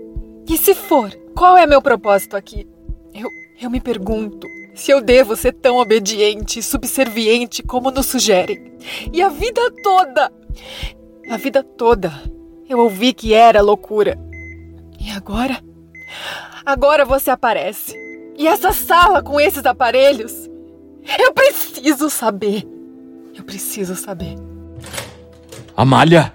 E 0.49 0.57
se 0.57 0.75
for, 0.75 1.15
qual 1.37 1.59
é 1.59 1.67
meu 1.67 1.83
propósito 1.83 2.35
aqui? 2.35 2.67
Eu, 3.13 3.29
eu 3.61 3.71
me 3.71 3.79
pergunto 3.79 4.47
se 4.75 4.91
eu 4.91 5.01
devo 5.01 5.37
ser 5.37 5.53
tão 5.53 5.77
obediente 5.77 6.59
e 6.59 6.63
subserviente 6.63 7.63
como 7.63 7.91
nos 7.91 8.07
sugerem. 8.07 8.73
E 9.13 9.23
a 9.23 9.29
vida 9.29 9.61
toda, 9.83 10.33
a 11.29 11.37
vida 11.37 11.63
toda, 11.63 12.13
eu 12.69 12.79
ouvi 12.79 13.13
que 13.13 13.35
era 13.35 13.61
loucura. 13.61 14.19
E 15.01 15.11
agora? 15.11 15.63
Agora 16.65 17.05
você 17.05 17.31
aparece. 17.31 17.95
E 18.37 18.47
essa 18.47 18.73
sala 18.73 19.23
com 19.23 19.41
esses 19.41 19.65
aparelhos? 19.67 20.49
Eu 21.19 21.33
preciso 21.33 22.09
saber. 22.09 22.67
Eu 23.35 23.45
preciso 23.45 23.97
saber. 23.97 24.37
Amália! 25.77 26.33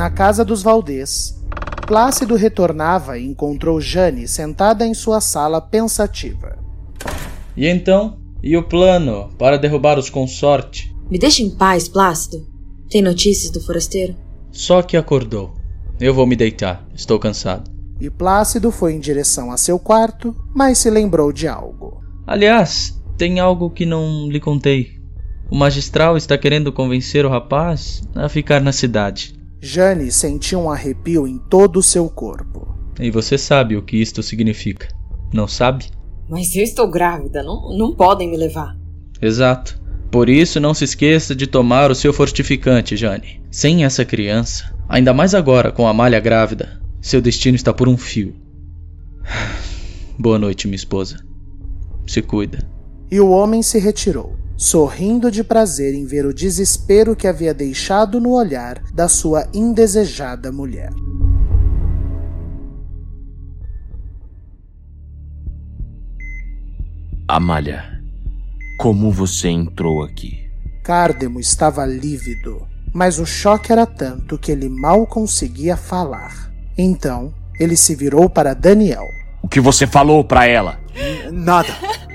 Na 0.00 0.08
casa 0.08 0.42
dos 0.42 0.62
Valdez, 0.62 1.38
Plácido 1.86 2.34
retornava 2.34 3.18
e 3.18 3.26
encontrou 3.26 3.78
Jane 3.78 4.26
sentada 4.26 4.86
em 4.86 4.94
sua 4.94 5.20
sala 5.20 5.60
pensativa. 5.60 6.58
E 7.54 7.66
então? 7.66 8.18
E 8.42 8.56
o 8.56 8.62
plano 8.62 9.28
para 9.38 9.58
derrubar 9.58 9.98
os 9.98 10.08
consorte? 10.08 10.96
Me 11.10 11.18
deixa 11.18 11.42
em 11.42 11.50
paz, 11.50 11.86
Plácido. 11.86 12.48
Tem 12.88 13.02
notícias 13.02 13.52
do 13.52 13.60
forasteiro? 13.60 14.16
Só 14.50 14.80
que 14.80 14.96
acordou. 14.96 15.54
Eu 16.00 16.14
vou 16.14 16.26
me 16.26 16.34
deitar. 16.34 16.82
Estou 16.94 17.18
cansado. 17.18 17.70
E 18.00 18.08
Plácido 18.08 18.70
foi 18.70 18.94
em 18.94 19.00
direção 19.00 19.52
a 19.52 19.58
seu 19.58 19.78
quarto, 19.78 20.34
mas 20.54 20.78
se 20.78 20.88
lembrou 20.88 21.30
de 21.30 21.46
algo. 21.46 22.00
Aliás, 22.26 22.98
tem 23.18 23.38
algo 23.38 23.68
que 23.68 23.84
não 23.84 24.30
lhe 24.30 24.40
contei. 24.40 24.98
O 25.50 25.54
magistral 25.54 26.16
está 26.16 26.38
querendo 26.38 26.72
convencer 26.72 27.26
o 27.26 27.28
rapaz 27.28 28.02
a 28.14 28.30
ficar 28.30 28.62
na 28.62 28.72
cidade. 28.72 29.38
Jane 29.62 30.10
sentiu 30.10 30.58
um 30.60 30.70
arrepio 30.70 31.28
em 31.28 31.38
todo 31.38 31.78
o 31.78 31.82
seu 31.82 32.08
corpo. 32.08 32.74
E 32.98 33.10
você 33.10 33.36
sabe 33.36 33.76
o 33.76 33.82
que 33.82 33.98
isto 33.98 34.22
significa, 34.22 34.88
não 35.32 35.46
sabe? 35.46 35.86
Mas 36.28 36.56
eu 36.56 36.62
estou 36.62 36.90
grávida, 36.90 37.42
não, 37.42 37.76
não 37.76 37.94
podem 37.94 38.30
me 38.30 38.36
levar. 38.38 38.74
Exato. 39.20 39.78
Por 40.10 40.28
isso, 40.28 40.58
não 40.58 40.72
se 40.72 40.84
esqueça 40.84 41.34
de 41.34 41.46
tomar 41.46 41.90
o 41.90 41.94
seu 41.94 42.12
fortificante, 42.12 42.96
Jane. 42.96 43.42
Sem 43.50 43.84
essa 43.84 44.04
criança, 44.04 44.74
ainda 44.88 45.12
mais 45.12 45.34
agora 45.34 45.70
com 45.70 45.86
a 45.86 45.92
malha 45.92 46.18
grávida, 46.18 46.80
seu 47.00 47.20
destino 47.20 47.54
está 47.54 47.72
por 47.72 47.88
um 47.88 47.96
fio. 47.96 48.34
Boa 50.18 50.38
noite, 50.38 50.66
minha 50.66 50.76
esposa. 50.76 51.18
Se 52.06 52.22
cuida. 52.22 52.66
E 53.10 53.20
o 53.20 53.30
homem 53.30 53.62
se 53.62 53.78
retirou, 53.78 54.36
sorrindo 54.60 55.30
de 55.30 55.42
prazer 55.42 55.94
em 55.94 56.04
ver 56.04 56.26
o 56.26 56.34
desespero 56.34 57.16
que 57.16 57.26
havia 57.26 57.54
deixado 57.54 58.20
no 58.20 58.32
olhar 58.32 58.82
da 58.92 59.08
sua 59.08 59.48
indesejada 59.54 60.52
mulher. 60.52 60.90
Amália, 67.26 68.02
como 68.78 69.10
você 69.10 69.48
entrou 69.48 70.02
aqui? 70.02 70.50
Cárdemo 70.84 71.40
estava 71.40 71.86
lívido, 71.86 72.60
mas 72.92 73.18
o 73.18 73.24
choque 73.24 73.72
era 73.72 73.86
tanto 73.86 74.36
que 74.36 74.52
ele 74.52 74.68
mal 74.68 75.06
conseguia 75.06 75.74
falar. 75.74 76.52
Então, 76.76 77.32
ele 77.58 77.76
se 77.76 77.94
virou 77.94 78.28
para 78.28 78.52
Daniel. 78.52 79.06
O 79.42 79.48
que 79.48 79.60
você 79.60 79.86
falou 79.86 80.24
para 80.24 80.46
ela? 80.46 80.78
Nada. 81.30 81.68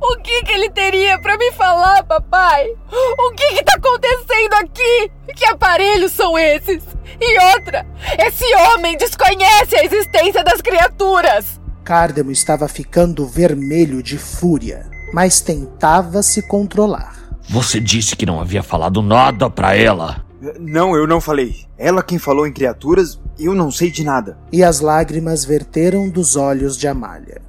O 0.00 0.16
que, 0.16 0.42
que 0.42 0.52
ele 0.52 0.68
teria 0.70 1.16
para 1.20 1.36
me 1.38 1.52
falar, 1.52 2.02
papai? 2.02 2.66
O 2.90 3.30
que 3.32 3.54
que 3.54 3.62
tá 3.62 3.74
acontecendo 3.76 4.54
aqui? 4.54 5.10
Que 5.36 5.44
aparelhos 5.44 6.10
são 6.12 6.36
esses? 6.36 6.82
E 7.20 7.40
outra, 7.54 7.86
esse 8.18 8.44
homem 8.56 8.96
desconhece 8.96 9.76
a 9.76 9.84
existência 9.84 10.42
das 10.42 10.60
criaturas. 10.60 11.60
Cárdemo 11.84 12.32
estava 12.32 12.66
ficando 12.66 13.26
vermelho 13.26 14.02
de 14.02 14.18
fúria, 14.18 14.90
mas 15.12 15.40
tentava 15.40 16.22
se 16.22 16.42
controlar. 16.42 17.14
Você 17.48 17.78
disse 17.78 18.16
que 18.16 18.26
não 18.26 18.40
havia 18.40 18.62
falado 18.62 19.02
nada 19.02 19.48
para 19.48 19.76
ela. 19.76 20.24
Não, 20.58 20.96
eu 20.96 21.06
não 21.06 21.20
falei. 21.20 21.54
Ela 21.78 22.02
quem 22.02 22.18
falou 22.18 22.46
em 22.46 22.52
criaturas, 22.52 23.20
eu 23.38 23.54
não 23.54 23.70
sei 23.70 23.92
de 23.92 24.02
nada. 24.02 24.36
E 24.50 24.64
as 24.64 24.80
lágrimas 24.80 25.44
verteram 25.44 26.08
dos 26.08 26.34
olhos 26.34 26.76
de 26.76 26.88
Amália. 26.88 27.40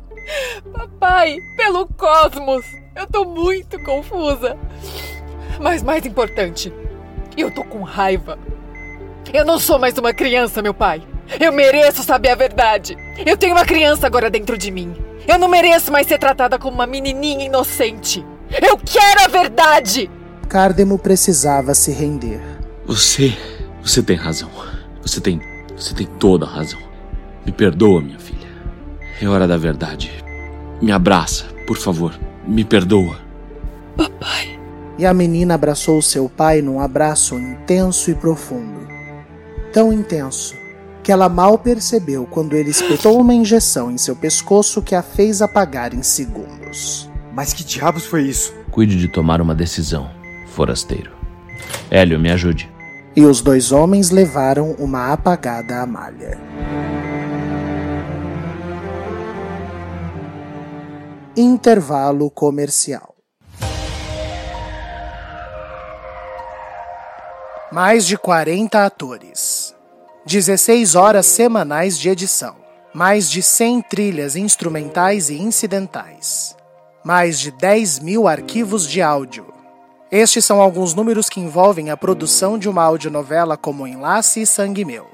Papai, 0.71 1.38
pelo 1.57 1.88
cosmos, 1.88 2.63
eu 2.95 3.07
tô 3.07 3.25
muito 3.25 3.81
confusa. 3.83 4.55
Mas 5.59 5.81
mais 5.81 6.05
importante, 6.05 6.71
eu 7.36 7.49
tô 7.49 7.63
com 7.63 7.82
raiva. 7.82 8.38
Eu 9.34 9.43
não 9.43 9.58
sou 9.58 9.79
mais 9.79 9.97
uma 9.97 10.13
criança, 10.13 10.62
meu 10.62 10.73
pai. 10.73 11.01
Eu 11.39 11.51
mereço 11.51 12.03
saber 12.03 12.29
a 12.29 12.36
verdade. 12.36 12.95
Eu 13.25 13.36
tenho 13.36 13.56
uma 13.56 13.65
criança 13.65 14.06
agora 14.06 14.29
dentro 14.29 14.56
de 14.56 14.69
mim. 14.69 14.93
Eu 15.27 15.39
não 15.39 15.47
mereço 15.47 15.91
mais 15.91 16.06
ser 16.06 16.19
tratada 16.19 16.60
como 16.60 16.75
uma 16.75 16.86
menininha 16.86 17.45
inocente. 17.45 18.23
Eu 18.62 18.77
quero 18.77 19.23
a 19.23 19.27
verdade! 19.27 20.12
Cárdemo 20.47 20.99
precisava 20.99 21.73
se 21.73 21.91
render. 21.91 22.53
Você. 22.86 23.34
Você 23.82 24.04
tem 24.04 24.17
razão. 24.17 24.50
Você 25.02 25.22
tem. 25.22 25.41
Você 25.76 25.93
tem 25.93 26.06
toda 26.06 26.46
a 26.46 26.50
razão. 26.50 26.80
Me 27.46 27.52
perdoa, 27.52 28.02
minha 28.02 28.19
filha. 28.19 28.48
É 29.22 29.28
hora 29.28 29.48
da 29.48 29.58
verdade. 29.58 30.12
Me 30.82 30.91
abraça, 30.91 31.46
por 31.65 31.78
favor. 31.78 32.13
Me 32.46 32.63
perdoa. 32.65 33.17
Papai. 33.96 34.60
E 34.98 35.06
a 35.06 35.13
menina 35.13 35.56
abraçou 35.56 36.02
seu 36.02 36.30
pai 36.30 36.62
num 36.62 36.80
abraço 36.80 37.36
intenso 37.36 38.12
e 38.12 38.15
profundo. 38.15 38.88
Tão 39.72 39.91
intenso 39.91 40.56
que 41.02 41.12
ela 41.12 41.28
mal 41.28 41.58
percebeu 41.58 42.26
quando 42.26 42.54
ele 42.54 42.69
espetou 42.69 43.19
uma 43.19 43.34
injeção 43.34 43.91
em 43.91 43.98
seu 43.98 44.15
pescoço 44.15 44.82
que 44.82 44.93
a 44.96 45.02
fez 45.02 45.41
apagar 45.41 45.93
em 45.93 46.04
segundos. 46.04 47.10
Mas 47.34 47.54
que 47.54 47.63
diabos 47.63 48.06
foi 48.06 48.24
isso? 48.24 48.54
Cuide 48.72 48.98
de 48.98 49.08
tomar 49.08 49.41
uma 49.41 49.56
decisão, 49.56 50.10
forasteiro. 50.48 51.12
Hélio, 51.89 52.19
me 52.19 52.32
ajude. 52.32 52.72
E 53.15 53.23
os 53.26 53.41
dois 53.41 53.71
homens 53.71 54.10
levaram 54.10 54.71
uma 54.80 55.13
apagada 55.13 55.82
à 55.82 55.86
malha. 55.86 56.36
Intervalo 61.38 62.32
comercial. 62.32 63.13
Mais 67.71 68.08
de 68.08 68.17
40 68.17 68.84
atores. 68.84 69.76
16 70.26 70.95
horas 70.95 71.28
semanais 71.28 71.99
de 71.99 72.10
edição. 72.10 72.56
Mais 72.95 73.30
de 73.30 73.43
100 73.43 73.82
trilhas 73.84 74.36
instrumentais 74.36 75.30
e 75.30 75.39
incidentais. 75.39 76.56
Mais 77.06 77.39
de 77.39 77.52
10 77.52 77.99
mil 77.99 78.28
arquivos 78.28 78.88
de 78.88 79.04
áudio. 79.04 79.54
Estes 80.15 80.45
são 80.45 80.62
alguns 80.62 80.93
números 80.93 81.28
que 81.28 81.39
envolvem 81.39 81.89
a 81.89 81.97
produção 81.97 82.56
de 82.56 82.69
uma 82.69 82.84
audionovela 82.84 83.58
como 83.58 83.88
Enlace 83.88 84.43
e 84.43 84.45
Sangue 84.45 84.86
Meu. 84.86 85.08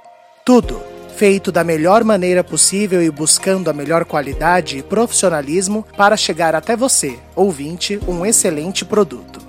Tudo 0.43 0.81
feito 1.15 1.53
da 1.53 1.63
melhor 1.63 2.03
maneira 2.03 2.43
possível 2.43 3.01
e 3.01 3.09
buscando 3.09 3.69
a 3.69 3.73
melhor 3.73 4.03
qualidade 4.03 4.77
e 4.77 4.83
profissionalismo 4.83 5.85
para 5.95 6.17
chegar 6.17 6.53
até 6.53 6.75
você, 6.75 7.17
ouvinte, 7.33 7.97
um 8.09 8.25
excelente 8.25 8.83
produto. 8.83 9.39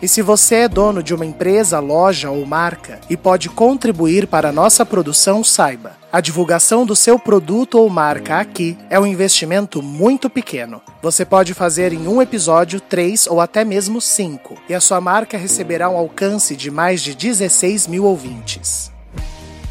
E 0.00 0.08
se 0.08 0.22
você 0.22 0.54
é 0.54 0.68
dono 0.68 1.02
de 1.02 1.14
uma 1.14 1.26
empresa, 1.26 1.78
loja 1.78 2.30
ou 2.30 2.46
marca 2.46 3.02
e 3.10 3.18
pode 3.18 3.50
contribuir 3.50 4.26
para 4.26 4.48
a 4.48 4.52
nossa 4.52 4.86
produção, 4.86 5.44
saiba. 5.44 5.99
A 6.12 6.20
divulgação 6.20 6.84
do 6.84 6.96
seu 6.96 7.20
produto 7.20 7.78
ou 7.78 7.88
marca 7.88 8.40
aqui 8.40 8.76
é 8.90 8.98
um 8.98 9.06
investimento 9.06 9.80
muito 9.80 10.28
pequeno. 10.28 10.82
Você 11.00 11.24
pode 11.24 11.54
fazer 11.54 11.92
em 11.92 12.08
um 12.08 12.20
episódio 12.20 12.80
três 12.80 13.28
ou 13.28 13.40
até 13.40 13.64
mesmo 13.64 14.00
cinco, 14.00 14.56
e 14.68 14.74
a 14.74 14.80
sua 14.80 15.00
marca 15.00 15.38
receberá 15.38 15.88
um 15.88 15.96
alcance 15.96 16.56
de 16.56 16.68
mais 16.68 17.00
de 17.00 17.14
16 17.14 17.86
mil 17.86 18.04
ouvintes. 18.04 18.90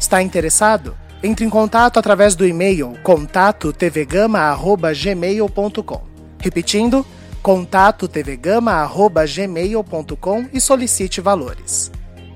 Está 0.00 0.22
interessado? 0.22 0.96
Entre 1.22 1.44
em 1.44 1.50
contato 1.50 1.98
através 1.98 2.34
do 2.34 2.46
e-mail 2.46 2.96
contato 3.02 3.70
tvgama@gmail.com. 3.70 6.00
Repetindo, 6.38 7.04
contato 7.42 8.08
tvgama@gmail.com 8.08 10.46
e 10.54 10.60
solicite 10.60 11.20
valores. 11.20 11.92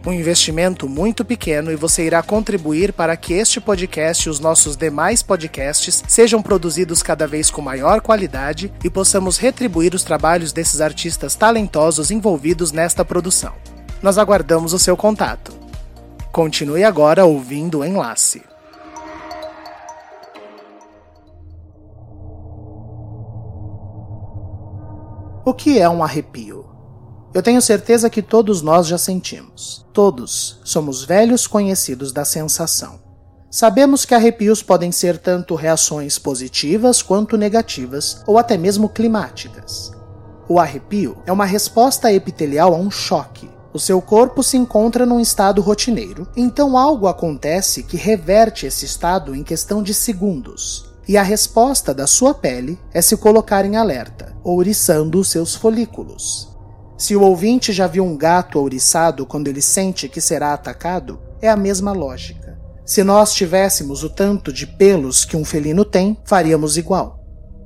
Um 0.06 0.12
investimento 0.12 0.86
muito 0.86 1.24
pequeno 1.24 1.72
e 1.72 1.76
você 1.76 2.04
irá 2.04 2.22
contribuir 2.22 2.92
para 2.92 3.16
que 3.16 3.32
este 3.32 3.58
podcast 3.58 4.26
e 4.26 4.30
os 4.30 4.38
nossos 4.38 4.76
demais 4.76 5.22
podcasts 5.22 6.04
sejam 6.06 6.42
produzidos 6.42 7.02
cada 7.02 7.26
vez 7.26 7.50
com 7.50 7.62
maior 7.62 8.02
qualidade 8.02 8.70
e 8.84 8.90
possamos 8.90 9.38
retribuir 9.38 9.94
os 9.94 10.04
trabalhos 10.04 10.52
desses 10.52 10.82
artistas 10.82 11.34
talentosos 11.34 12.10
envolvidos 12.10 12.70
nesta 12.70 13.02
produção. 13.02 13.54
Nós 14.02 14.18
aguardamos 14.18 14.74
o 14.74 14.78
seu 14.78 14.94
contato. 14.94 15.54
Continue 16.30 16.84
agora 16.84 17.24
ouvindo 17.24 17.78
o 17.78 17.84
enlace. 17.84 18.42
O 25.46 25.54
que 25.54 25.78
é 25.78 25.88
um 25.88 26.04
arrepio? 26.04 26.63
Eu 27.34 27.42
tenho 27.42 27.60
certeza 27.60 28.08
que 28.08 28.22
todos 28.22 28.62
nós 28.62 28.86
já 28.86 28.96
sentimos. 28.96 29.84
Todos 29.92 30.60
somos 30.62 31.04
velhos 31.04 31.48
conhecidos 31.48 32.12
da 32.12 32.24
sensação. 32.24 33.00
Sabemos 33.50 34.04
que 34.04 34.14
arrepios 34.14 34.62
podem 34.62 34.92
ser 34.92 35.18
tanto 35.18 35.56
reações 35.56 36.16
positivas 36.16 37.02
quanto 37.02 37.36
negativas, 37.36 38.22
ou 38.24 38.38
até 38.38 38.56
mesmo 38.56 38.88
climáticas. 38.88 39.90
O 40.48 40.60
arrepio 40.60 41.16
é 41.26 41.32
uma 41.32 41.44
resposta 41.44 42.12
epitelial 42.12 42.72
a 42.72 42.76
um 42.76 42.90
choque, 42.90 43.50
O 43.74 43.78
seu 43.80 44.00
corpo 44.00 44.40
se 44.40 44.56
encontra 44.56 45.04
num 45.04 45.18
estado 45.18 45.60
rotineiro, 45.60 46.28
então 46.36 46.78
algo 46.78 47.08
acontece 47.08 47.82
que 47.82 47.96
reverte 47.96 48.66
esse 48.66 48.84
estado 48.84 49.34
em 49.34 49.42
questão 49.42 49.82
de 49.82 49.92
segundos. 49.92 50.88
E 51.08 51.16
a 51.16 51.24
resposta 51.24 51.92
da 51.92 52.06
sua 52.06 52.32
pele 52.32 52.78
é 52.92 53.02
se 53.02 53.16
colocar 53.16 53.64
em 53.64 53.76
alerta, 53.76 54.32
ouriçando 54.44 55.18
os 55.18 55.28
seus 55.28 55.56
folículos. 55.56 56.53
Se 56.96 57.16
o 57.16 57.22
ouvinte 57.22 57.72
já 57.72 57.86
viu 57.86 58.04
um 58.04 58.16
gato 58.16 58.58
ouriçado 58.58 59.26
quando 59.26 59.48
ele 59.48 59.60
sente 59.60 60.08
que 60.08 60.20
será 60.20 60.54
atacado, 60.54 61.20
é 61.42 61.48
a 61.48 61.56
mesma 61.56 61.92
lógica. 61.92 62.56
Se 62.86 63.02
nós 63.02 63.34
tivéssemos 63.34 64.04
o 64.04 64.10
tanto 64.10 64.52
de 64.52 64.66
pelos 64.66 65.24
que 65.24 65.36
um 65.36 65.44
felino 65.44 65.84
tem, 65.84 66.16
faríamos 66.24 66.76
igual. 66.76 67.18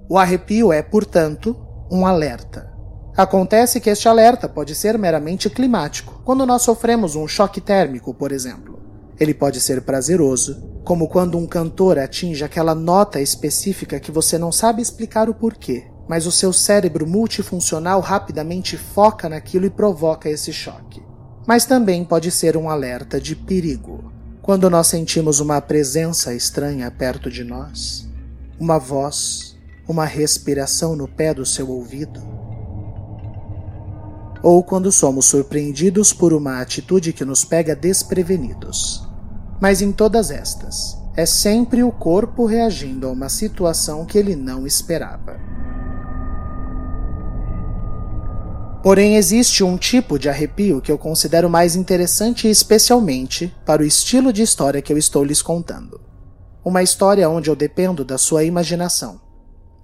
O 0.09 0.17
arrepio 0.17 0.73
é, 0.73 0.81
portanto, 0.81 1.57
um 1.91 2.07
alerta. 2.07 2.73
Acontece 3.17 3.81
que 3.81 3.91
este 3.91 4.09
alerta 4.09 4.49
pode 4.49 4.75
ser 4.75 4.97
meramente 4.97 5.51
climático, 5.51 6.23
quando 6.25 6.47
nós 6.47 6.63
sofremos 6.63 7.15
um 7.15 7.27
choque 7.27 7.61
térmico, 7.61 8.15
por 8.15 8.33
exemplo. 8.33 8.79
Ele 9.19 9.35
pode 9.35 9.61
ser 9.61 9.83
prazeroso, 9.83 10.81
como 10.85 11.09
quando 11.09 11.37
um 11.37 11.47
cantor 11.47 11.99
atinge 11.99 12.45
aquela 12.45 12.75
nota 12.75 13.21
específica 13.21 14.01
que 14.01 14.13
você 14.13 14.39
não 14.39 14.53
sabe 14.53 14.81
explicar 14.81 15.29
o 15.29 15.35
porquê, 15.35 15.87
mas 16.09 16.27
o 16.27 16.33
seu 16.33 16.53
cérebro 16.53 17.07
multifuncional 17.07 18.01
rapidamente 18.01 18.77
foca 18.77 19.29
naquilo 19.29 19.67
e 19.67 19.71
provoca 19.71 20.29
esse 20.29 20.53
choque. 20.53 21.03
Mas 21.47 21.65
também 21.65 22.05
pode 22.05 22.31
ser 22.31 22.57
um 22.57 22.69
alerta 22.69 23.21
de 23.21 23.37
perigo, 23.37 24.13
quando 24.43 24.71
nós 24.71 24.87
sentimos 24.87 25.39
uma 25.41 25.61
presença 25.61 26.35
estranha 26.35 26.91
perto 26.91 27.31
de 27.31 27.45
nós, 27.45 28.09
uma 28.59 28.79
voz, 28.79 29.57
uma 29.87 30.05
respiração 30.05 30.97
no 30.97 31.07
pé 31.07 31.35
do 31.35 31.45
seu 31.45 31.69
ouvido 31.69 32.39
ou 34.43 34.63
quando 34.63 34.91
somos 34.93 35.27
surpreendidos 35.27 36.13
por 36.13 36.33
uma 36.33 36.61
atitude 36.61 37.13
que 37.13 37.25
nos 37.25 37.45
pega 37.45 37.75
desprevenidos. 37.75 39.07
Mas 39.61 39.83
em 39.83 39.91
todas 39.91 40.31
estas, 40.31 40.97
é 41.17 41.27
sempre 41.27 41.83
o 41.83 41.91
corpo 41.91 42.47
reagindo 42.47 43.09
a 43.09 43.11
uma 43.11 43.29
situação 43.29 44.05
que 44.05 44.17
ele 44.17 44.37
não 44.37 44.67
esperava. 44.67 45.48
Porém, 48.83 49.17
existe 49.17 49.65
um 49.65 49.77
tipo 49.77 50.19
de 50.19 50.29
arrepio 50.29 50.81
que 50.81 50.91
eu 50.91 50.97
considero 50.97 51.51
mais 51.51 51.75
interessante, 51.75 52.49
especialmente 52.49 53.53
para 53.67 53.83
o 53.83 53.85
estilo 53.85 54.33
de 54.33 54.43
história 54.43 54.81
que 54.81 54.93
eu 54.93 54.97
estou 54.99 55.25
lhes 55.25 55.43
contando. 55.43 56.01
Uma 56.65 56.83
história 56.83 57.29
onde 57.29 57.51
eu 57.51 57.57
dependo 57.57 58.05
da 58.05 58.17
sua 58.17 58.45
imaginação. 58.45 59.21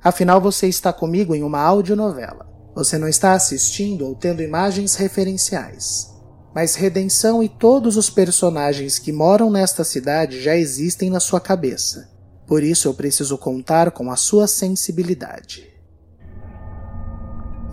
Afinal, 0.03 0.41
você 0.41 0.69
está 0.69 0.93
comigo 0.93 1.35
em 1.35 1.43
uma 1.43 1.61
audionovela. 1.61 2.47
Você 2.75 2.97
não 2.97 3.09
está 3.09 3.33
assistindo 3.33 4.07
ou 4.07 4.15
tendo 4.15 4.43
imagens 4.43 4.95
referenciais. 4.95 6.11
Mas 6.55 6.77
Redenção 6.77 7.43
e 7.43 7.49
todos 7.49 7.97
os 7.97 8.09
personagens 8.09 8.99
que 8.99 9.13
moram 9.13 9.51
nesta 9.51 9.83
cidade 9.83 10.41
já 10.41 10.57
existem 10.57 11.11
na 11.11 11.19
sua 11.19 11.41
cabeça. 11.41 12.11
Por 12.47 12.63
isso 12.63 12.87
eu 12.87 12.95
preciso 12.95 13.37
contar 13.39 13.91
com 13.91 14.11
a 14.11 14.17
sua 14.17 14.47
sensibilidade. 14.47 15.74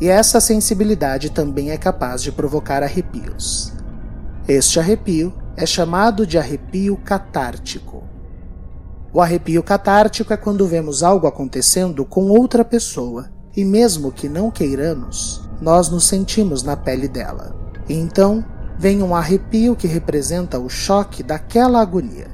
E 0.02 0.10
essa 0.10 0.42
sensibilidade 0.42 1.30
também 1.30 1.70
é 1.70 1.78
capaz 1.78 2.24
de 2.24 2.32
provocar 2.32 2.82
arrepios. 2.82 3.72
Este 4.48 4.80
arrepio 4.80 5.32
é 5.56 5.64
chamado 5.64 6.26
de 6.26 6.40
arrepio 6.40 6.98
catártico. 6.98 8.04
O 9.14 9.22
arrepio 9.22 9.62
catártico 9.62 10.34
é 10.34 10.38
quando 10.38 10.66
vemos 10.66 11.04
algo 11.04 11.28
acontecendo 11.28 12.04
com 12.04 12.30
outra 12.30 12.66
pessoa 12.66 13.30
e 13.56 13.64
mesmo 13.64 14.12
que 14.12 14.28
não 14.28 14.50
queiramos, 14.50 15.48
nós 15.62 15.90
nos 15.90 16.06
sentimos 16.08 16.64
na 16.64 16.76
pele 16.76 17.08
dela. 17.08 17.56
E 17.88 17.94
então 17.94 18.44
vem 18.80 19.04
um 19.04 19.14
arrepio 19.14 19.76
que 19.76 19.86
representa 19.86 20.58
o 20.58 20.68
choque 20.68 21.22
daquela 21.22 21.80
agonia. 21.80 22.28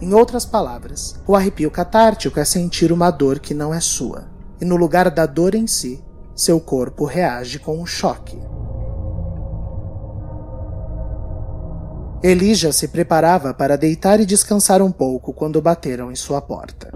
Em 0.00 0.12
outras 0.12 0.44
palavras, 0.44 1.14
o 1.24 1.36
arrepio 1.36 1.70
catártico 1.70 2.40
é 2.40 2.44
sentir 2.44 2.90
uma 2.90 3.12
dor 3.12 3.38
que 3.38 3.54
não 3.54 3.72
é 3.72 3.78
sua, 3.78 4.24
e 4.60 4.64
no 4.64 4.74
lugar 4.74 5.08
da 5.10 5.24
dor 5.24 5.54
em 5.54 5.68
si, 5.68 6.02
seu 6.36 6.60
corpo 6.60 7.06
reage 7.06 7.58
com 7.58 7.80
um 7.80 7.86
choque. 7.86 8.38
Elija 12.22 12.72
se 12.72 12.88
preparava 12.88 13.54
para 13.54 13.76
deitar 13.78 14.20
e 14.20 14.26
descansar 14.26 14.82
um 14.82 14.92
pouco 14.92 15.32
quando 15.32 15.62
bateram 15.62 16.12
em 16.12 16.16
sua 16.16 16.42
porta. 16.42 16.92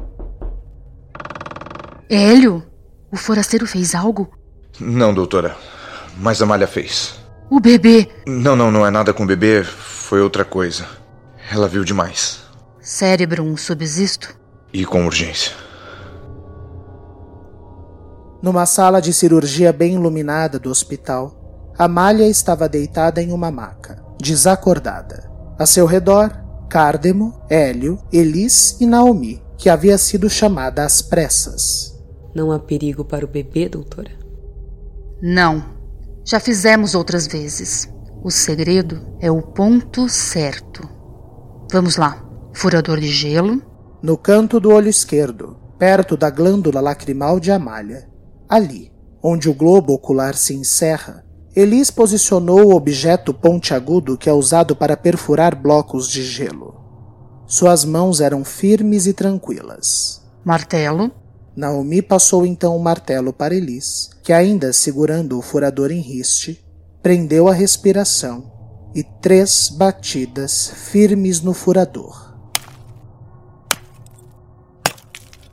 Hélio? 2.09 2.63
O 3.11 3.17
forasteiro 3.17 3.67
fez 3.67 3.95
algo? 3.95 4.29
Não, 4.79 5.15
doutora. 5.15 5.57
Mas 6.17 6.43
a 6.43 6.47
malha 6.47 6.67
fez. 6.67 7.19
O 7.49 7.61
bebê. 7.61 8.09
Não, 8.27 8.55
não, 8.55 8.71
não 8.71 8.87
é 8.87 8.91
nada 8.91 9.13
com 9.13 9.25
o 9.25 9.27
bebê. 9.27 9.65
Foi 9.65 10.21
outra 10.21 10.45
coisa. 10.45 10.87
Ela 11.51 11.69
viu 11.69 11.85
demais. 11.85 12.41
Cérebro 12.81 13.43
um 13.43 13.57
subsisto? 13.57 14.35
E 14.73 14.85
com 14.85 15.07
urgência. 15.07 15.53
Numa 18.43 18.65
sala 18.65 19.01
de 19.01 19.13
cirurgia 19.13 19.73
bem 19.73 19.95
iluminada 19.95 20.59
do 20.59 20.71
hospital, 20.71 21.73
Amália 21.79 22.27
estava 22.27 22.69
deitada 22.69 23.23
em 23.23 23.33
uma 23.33 23.51
maca, 23.51 24.03
desacordada. 24.19 25.31
A 25.59 25.67
seu 25.67 25.85
redor, 25.87 26.31
Cárdemo, 26.69 27.39
Hélio, 27.51 27.99
Elis 28.13 28.81
e 28.81 28.87
Naomi, 28.87 29.43
que 29.59 29.69
havia 29.69 29.99
sido 29.99 30.31
chamada 30.31 30.85
às 30.85 31.03
pressas. 31.03 31.99
Não 32.35 32.51
há 32.51 32.59
perigo 32.59 33.05
para 33.05 33.25
o 33.25 33.29
bebê, 33.29 33.69
doutora? 33.69 34.13
Não. 35.21 35.63
Já 36.25 36.41
fizemos 36.41 36.95
outras 36.95 37.27
vezes. 37.27 37.93
O 38.23 38.31
segredo 38.31 39.17
é 39.21 39.31
o 39.31 39.43
ponto 39.43 40.09
certo. 40.09 40.89
Vamos 41.73 41.97
lá. 41.97 42.25
Furador 42.55 43.01
de 43.01 43.09
gelo. 43.09 43.63
No 44.03 44.17
canto 44.17 44.59
do 44.59 44.71
olho 44.71 44.89
esquerdo, 44.89 45.57
perto 45.79 46.17
da 46.17 46.31
glândula 46.31 46.81
lacrimal 46.81 47.39
de 47.39 47.51
Amália. 47.51 48.10
Ali, 48.51 48.91
onde 49.23 49.49
o 49.49 49.55
globo 49.55 49.93
ocular 49.93 50.35
se 50.35 50.53
encerra, 50.53 51.25
Elis 51.55 51.89
posicionou 51.89 52.67
o 52.67 52.75
objeto 52.75 53.33
pontiagudo 53.33 54.19
que 54.19 54.29
é 54.29 54.33
usado 54.33 54.75
para 54.75 54.97
perfurar 54.97 55.55
blocos 55.55 56.09
de 56.09 56.25
gelo. 56.25 56.75
Suas 57.47 57.85
mãos 57.85 58.21
eram 58.21 58.45
firmes 58.45 59.07
e 59.07 59.13
tranquilas. 59.13 60.21
Martelo. 60.45 61.13
Naomi 61.55 62.03
passou 62.03 62.45
então 62.45 62.77
o 62.77 62.83
martelo 62.83 63.33
para 63.33 63.55
Elis, 63.55 64.11
que 64.23 64.33
ainda 64.33 64.73
segurando 64.73 65.39
o 65.39 65.43
furador 65.43 65.93
em 65.93 66.01
riste, 66.01 66.65
prendeu 67.01 67.47
a 67.47 67.53
respiração 67.53 68.51
e 68.95 69.05
três 69.05 69.69
batidas 69.69 70.73
firmes 70.91 71.41
no 71.41 71.55
furador. 71.55 72.30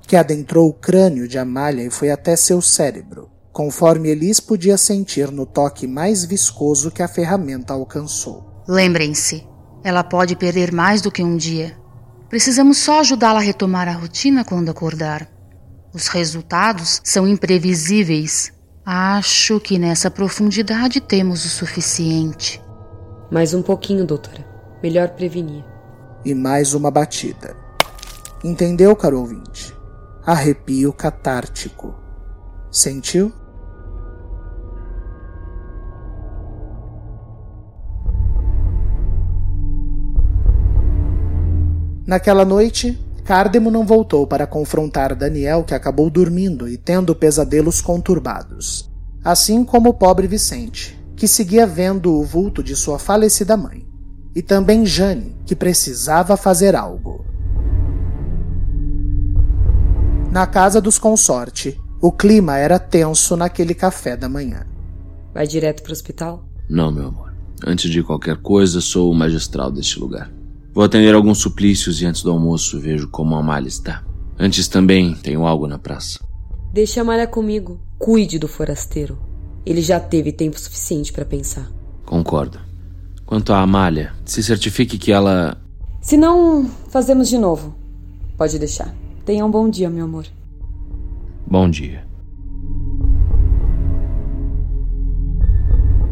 Que 0.08 0.16
adentrou 0.16 0.70
o 0.70 0.74
crânio 0.74 1.28
de 1.28 1.38
Amália 1.38 1.86
e 1.86 1.92
foi 1.92 2.10
até 2.10 2.34
seu 2.38 2.62
cérebro, 2.62 3.30
conforme 3.52 4.08
Elis 4.08 4.40
podia 4.40 4.78
sentir 4.78 5.30
no 5.30 5.46
toque 5.46 5.86
mais 5.86 6.24
viscoso 6.24 6.90
que 6.90 7.04
a 7.04 7.10
ferramenta 7.10 7.74
alcançou. 7.74 8.64
Lembrem-se, 8.66 9.46
ela 9.84 10.06
pode 10.06 10.38
perder 10.38 10.72
mais 10.72 11.02
do 11.02 11.12
que 11.12 11.22
um 11.22 11.36
dia. 11.36 11.78
Precisamos 12.30 12.78
só 12.78 13.02
ajudá-la 13.02 13.40
a 13.40 13.44
retomar 13.44 13.90
a 13.90 13.94
rotina 13.94 14.46
quando 14.46 14.70
acordar. 14.70 15.30
Os 15.94 16.08
resultados 16.08 17.02
são 17.04 17.28
imprevisíveis. 17.28 18.54
Acho 18.86 19.60
que 19.60 19.78
nessa 19.78 20.10
profundidade 20.10 21.02
temos 21.02 21.44
o 21.44 21.50
suficiente. 21.50 22.62
Mais 23.30 23.54
um 23.54 23.62
pouquinho, 23.62 24.06
doutora. 24.06 24.46
Melhor 24.82 25.10
prevenir. 25.10 25.66
E 26.24 26.34
mais 26.34 26.74
uma 26.74 26.90
batida. 26.90 27.58
Entendeu, 28.42 28.96
caro 28.96 29.20
ouvinte? 29.20 29.77
Arrepio 30.28 30.92
catártico. 30.92 31.96
Sentiu? 32.70 33.32
Naquela 42.06 42.44
noite, 42.44 43.00
Cárdemo 43.24 43.72
não 43.72 43.86
voltou 43.86 44.28
para 44.28 44.46
confrontar 44.46 45.16
Daniel, 45.16 45.64
que 45.64 45.74
acabou 45.74 46.10
dormindo 46.10 46.68
e 46.68 46.78
tendo 46.78 47.16
pesadelos 47.16 47.80
conturbados. 47.80 48.92
Assim 49.24 49.64
como 49.64 49.92
o 49.92 49.94
pobre 49.94 50.28
Vicente, 50.28 51.02
que 51.16 51.26
seguia 51.26 51.66
vendo 51.66 52.14
o 52.14 52.26
vulto 52.26 52.62
de 52.62 52.76
sua 52.76 53.00
falecida 53.00 53.56
mãe. 53.56 53.88
E 54.36 54.42
também 54.42 54.86
Jane, 54.86 55.38
que 55.46 55.56
precisava 55.56 56.36
fazer 56.36 56.76
algo. 56.76 57.27
Na 60.38 60.46
casa 60.46 60.80
dos 60.80 61.00
consorte, 61.00 61.82
o 62.00 62.12
clima 62.12 62.60
era 62.60 62.78
tenso 62.78 63.36
naquele 63.36 63.74
café 63.74 64.16
da 64.16 64.30
manhã. 64.30 64.68
Vai 65.34 65.48
direto 65.48 65.82
para 65.82 65.90
o 65.90 65.94
hospital? 65.94 66.46
Não, 66.70 66.92
meu 66.92 67.08
amor. 67.08 67.34
Antes 67.66 67.90
de 67.90 68.04
qualquer 68.04 68.38
coisa, 68.38 68.80
sou 68.80 69.12
o 69.12 69.16
magistral 69.16 69.72
deste 69.72 70.00
lugar. 70.00 70.32
Vou 70.76 70.84
atender 70.84 71.16
alguns 71.16 71.40
suplícios 71.40 72.04
e 72.04 72.06
antes 72.06 72.22
do 72.22 72.30
almoço 72.30 72.80
vejo 72.80 73.08
como 73.08 73.36
a 73.36 73.42
Malha 73.42 73.68
está. 73.68 74.04
Antes 74.38 74.68
também 74.68 75.16
tenho 75.16 75.44
algo 75.44 75.66
na 75.66 75.80
praça. 75.80 76.20
Deixe 76.72 77.00
a 77.00 77.04
Malha 77.04 77.26
comigo. 77.26 77.82
Cuide 77.98 78.38
do 78.38 78.48
forasteiro. 78.48 79.18
Ele 79.66 79.82
já 79.82 80.00
teve 80.00 80.32
tempo 80.32 80.60
suficiente 80.60 81.12
para 81.12 81.26
pensar. 81.26 81.68
Concordo. 82.06 82.60
Quanto 83.26 83.54
à 83.54 83.60
Amália, 83.60 84.14
se 84.24 84.44
certifique 84.44 85.00
que 85.00 85.12
ela. 85.12 85.58
Se 86.00 86.16
não, 86.16 86.70
fazemos 86.92 87.28
de 87.28 87.40
novo. 87.40 87.74
Pode 88.38 88.60
deixar. 88.60 88.94
Tenha 89.28 89.46
um 89.46 89.52
bom 89.52 89.70
dia, 89.70 89.90
meu 89.90 90.06
amor. 90.06 90.26
Bom 91.46 91.70
dia. 91.70 92.08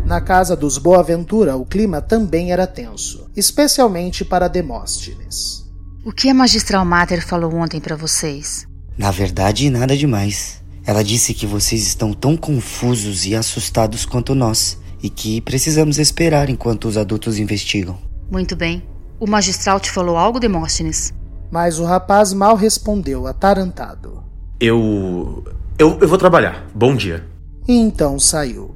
Na 0.06 0.20
casa 0.20 0.54
dos 0.54 0.78
Boaventura, 0.78 1.56
o 1.56 1.66
clima 1.66 2.02
também 2.02 2.52
era 2.52 2.68
tenso, 2.68 3.32
especialmente 3.34 4.26
para 4.26 4.50
Demóstenes. 4.50 5.66
O 6.04 6.12
que 6.12 6.28
a 6.28 6.34
magistral 6.34 6.84
Mater 6.84 7.26
falou 7.26 7.56
ontem 7.56 7.80
para 7.80 7.96
vocês? 7.96 8.68
Na 8.98 9.12
verdade, 9.12 9.70
nada 9.70 9.96
demais. 9.96 10.62
Ela 10.86 11.02
disse 11.02 11.34
que 11.34 11.48
vocês 11.48 11.88
estão 11.88 12.12
tão 12.12 12.36
confusos 12.36 13.26
e 13.26 13.34
assustados 13.34 14.06
quanto 14.06 14.36
nós, 14.36 14.78
e 15.02 15.10
que 15.10 15.40
precisamos 15.40 16.00
esperar 16.00 16.50
enquanto 16.50 16.90
os 16.90 16.98
adultos 16.98 17.40
investigam. 17.40 17.98
Muito 18.30 18.58
bem. 18.58 18.84
O 19.18 19.26
magistral 19.26 19.80
te 19.80 19.90
falou 19.90 20.18
algo, 20.18 20.38
Demóstenes? 20.38 21.14
Mas 21.52 21.80
o 21.80 21.86
rapaz 21.86 22.34
mal 22.34 22.56
respondeu, 22.56 23.28
atarantado. 23.28 24.24
Eu. 24.60 25.44
Eu, 25.78 25.98
eu 26.00 26.08
vou 26.08 26.18
trabalhar. 26.18 26.68
Bom 26.74 26.96
dia. 26.96 27.26
E 27.68 27.74
então 27.74 28.20
saiu. 28.20 28.76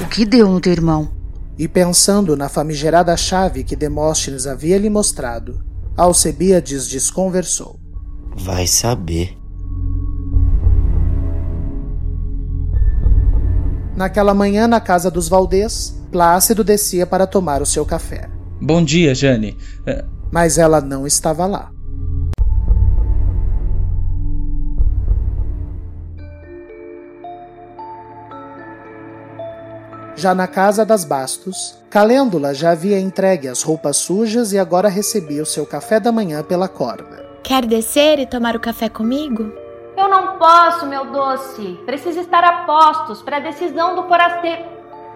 O 0.00 0.08
que 0.08 0.24
deu 0.24 0.48
no 0.48 0.60
teu 0.60 0.72
irmão? 0.72 1.08
E 1.58 1.66
pensando 1.66 2.36
na 2.36 2.48
famigerada 2.48 3.16
chave 3.16 3.64
que 3.64 3.74
Demóstenes 3.74 4.46
havia 4.46 4.76
lhe 4.78 4.90
mostrado, 4.90 5.60
Alcebiades 5.96 6.86
desconversou. 6.86 7.80
Vai 8.36 8.66
saber. 8.66 9.36
Naquela 13.96 14.34
manhã, 14.34 14.68
na 14.68 14.78
casa 14.78 15.10
dos 15.10 15.26
Valdez, 15.28 15.98
Plácido 16.12 16.62
descia 16.62 17.06
para 17.06 17.26
tomar 17.26 17.62
o 17.62 17.66
seu 17.66 17.84
café. 17.86 18.28
Bom 18.60 18.84
dia, 18.84 19.14
Jane. 19.14 19.56
Mas 20.30 20.58
ela 20.58 20.80
não 20.82 21.06
estava 21.06 21.46
lá. 21.46 21.70
Já 30.16 30.34
na 30.34 30.46
casa 30.46 30.82
das 30.82 31.04
Bastos, 31.04 31.78
Calêndula 31.90 32.54
já 32.54 32.70
havia 32.70 32.98
entregue 32.98 33.48
as 33.48 33.62
roupas 33.62 33.98
sujas 33.98 34.50
e 34.50 34.58
agora 34.58 34.88
recebia 34.88 35.42
o 35.42 35.46
seu 35.46 35.66
café 35.66 36.00
da 36.00 36.10
manhã 36.10 36.42
pela 36.42 36.68
corda. 36.68 37.26
Quer 37.42 37.66
descer 37.66 38.18
e 38.18 38.26
tomar 38.26 38.56
o 38.56 38.60
café 38.60 38.88
comigo? 38.88 39.52
Eu 39.94 40.08
não 40.08 40.38
posso, 40.38 40.86
meu 40.86 41.04
doce. 41.12 41.78
Preciso 41.84 42.18
estar 42.20 42.42
a 42.42 42.64
postos 42.64 43.20
para 43.20 43.36
a 43.36 43.40
decisão 43.40 43.94
do 43.94 44.08
forasteiro. 44.08 44.64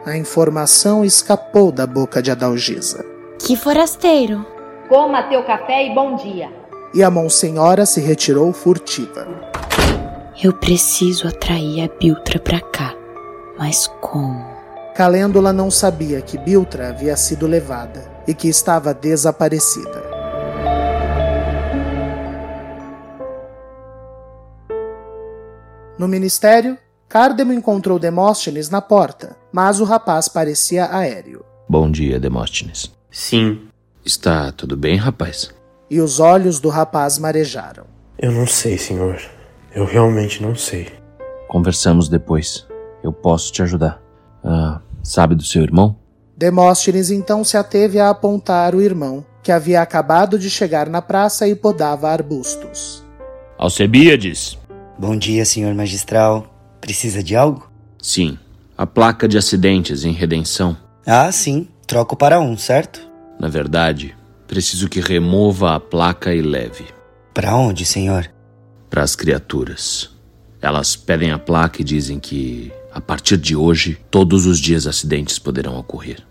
A 0.05 0.17
informação 0.17 1.03
escapou 1.03 1.73
da 1.73 1.87
boca 1.87 2.23
de 2.23 2.31
Adalgisa. 2.31 3.03
Que 3.39 3.57
forasteiro? 3.57 4.45
Coma 4.89 5.23
teu 5.25 5.43
café 5.45 5.87
e 5.87 5.95
bom 5.95 6.17
dia. 6.17 6.51
E 6.93 7.03
a 7.03 7.11
Monsenhora 7.11 7.87
se 7.87 8.03
retirou 8.03 8.53
furtiva. 8.53 9.27
Eu 10.43 10.53
preciso 10.53 11.27
atrair 11.27 11.85
a 11.85 11.99
Biltra 11.99 12.39
pra 12.39 12.61
cá. 12.61 12.95
Mas 13.59 13.87
como? 14.01 14.50
Calêndula 14.95 15.53
não 15.53 15.71
sabia 15.71 16.21
que 16.21 16.37
Biltra 16.37 16.89
havia 16.89 17.17
sido 17.17 17.47
levada 17.47 18.11
e 18.27 18.35
que 18.35 18.49
estava 18.49 18.93
desaparecida. 18.93 20.03
No 25.99 26.09
ministério, 26.09 26.77
Cárdemo 27.09 27.53
encontrou 27.53 27.99
Demóstenes 27.99 28.71
na 28.71 28.81
porta, 28.81 29.37
mas 29.53 29.81
o 29.81 29.85
rapaz 29.85 30.29
parecia 30.29 30.87
aéreo. 30.95 31.45
Bom 31.69 31.91
dia, 31.91 32.19
Demóstenes. 32.19 32.91
Sim. 33.11 33.69
Está 34.05 34.51
tudo 34.51 34.77
bem, 34.77 34.97
rapaz? 34.97 35.51
E 35.91 36.01
os 36.01 36.21
olhos 36.21 36.59
do 36.59 36.69
rapaz 36.69 37.19
marejaram. 37.19 37.85
Eu 38.19 38.33
não 38.33 38.47
sei, 38.47 38.79
senhor. 38.79 39.21
Eu 39.75 39.85
realmente 39.85 40.43
não 40.43 40.55
sei. 40.55 40.89
Conversamos 41.49 42.09
depois. 42.09 42.67
Eu 43.03 43.13
posso 43.13 43.53
te 43.53 43.63
ajudar. 43.63 44.01
Ah, 44.45 44.81
sabe 45.03 45.35
do 45.35 45.43
seu 45.43 45.63
irmão? 45.63 45.97
Demóstenes 46.37 47.11
então 47.11 47.45
se 47.45 47.57
ateve 47.57 47.99
a 47.99 48.11
apontar 48.11 48.75
o 48.75 48.81
irmão, 48.81 49.25
que 49.43 49.53
havia 49.53 49.83
acabado 49.83 50.39
de 50.39 50.49
chegar 50.49 50.89
na 50.89 51.03
praça 51.03 51.47
e 51.47 51.55
podava 51.55 52.09
arbustos. 52.09 53.05
Alcebiades! 53.59 54.59
Bom 54.99 55.17
dia, 55.17 55.45
senhor 55.45 55.75
magistral. 55.75 56.47
Precisa 56.81 57.23
de 57.23 57.37
algo? 57.37 57.71
Sim. 58.01 58.39
A 58.77 58.87
placa 58.87 59.29
de 59.29 59.37
acidentes 59.37 60.05
em 60.05 60.13
redenção. 60.13 60.77
Ah, 61.07 61.31
sim. 61.31 61.69
Troco 61.87 62.17
para 62.17 62.41
um, 62.41 62.57
certo? 62.57 63.01
Na 63.39 63.49
verdade, 63.49 64.17
preciso 64.47 64.89
que 64.89 65.01
remova 65.01 65.75
a 65.75 65.81
placa 65.81 66.35
e 66.35 66.41
leve. 66.41 66.87
Para 67.35 67.55
onde, 67.55 67.85
senhor? 67.85 68.31
Para 68.89 69.03
as 69.03 69.15
criaturas. 69.15 70.11
Elas 70.61 70.97
pedem 70.97 71.31
a 71.31 71.39
placa 71.39 71.81
e 71.81 71.85
dizem 71.85 72.19
que, 72.19 72.73
a 72.93 73.01
partir 73.01 73.37
de 73.37 73.55
hoje, 73.55 73.99
todos 74.11 74.47
os 74.47 74.59
dias 74.59 74.87
acidentes 74.87 75.39
poderão 75.39 75.79
ocorrer. 75.79 76.27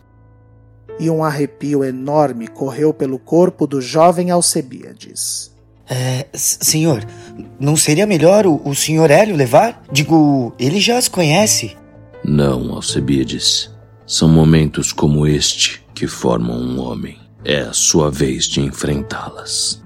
E 1.00 1.10
um 1.10 1.24
arrepio 1.24 1.84
enorme 1.84 2.48
correu 2.48 2.94
pelo 2.94 3.18
corpo 3.18 3.66
do 3.66 3.80
jovem 3.80 4.32
Alcebiades. 4.32 5.52
É, 5.90 6.28
senhor, 6.34 7.04
não 7.60 7.76
seria 7.76 8.06
melhor 8.06 8.46
o, 8.46 8.62
o 8.64 8.76
senhor 8.76 9.10
Hélio 9.10 9.36
levar? 9.36 9.82
Digo, 9.92 10.54
ele 10.60 10.80
já 10.80 10.98
as 10.98 11.08
conhece. 11.08 11.76
Não, 12.24 12.74
Alcebiades. 12.74 13.72
São 14.06 14.28
momentos 14.28 14.92
como 14.92 15.26
este 15.26 15.84
que 15.96 16.06
formam 16.06 16.58
um 16.58 16.80
homem. 16.80 17.18
É 17.46 17.62
a 17.62 17.74
sua 17.74 18.12
vez 18.12 18.46
de 18.46 18.60
enfrentá-las. 18.60 19.82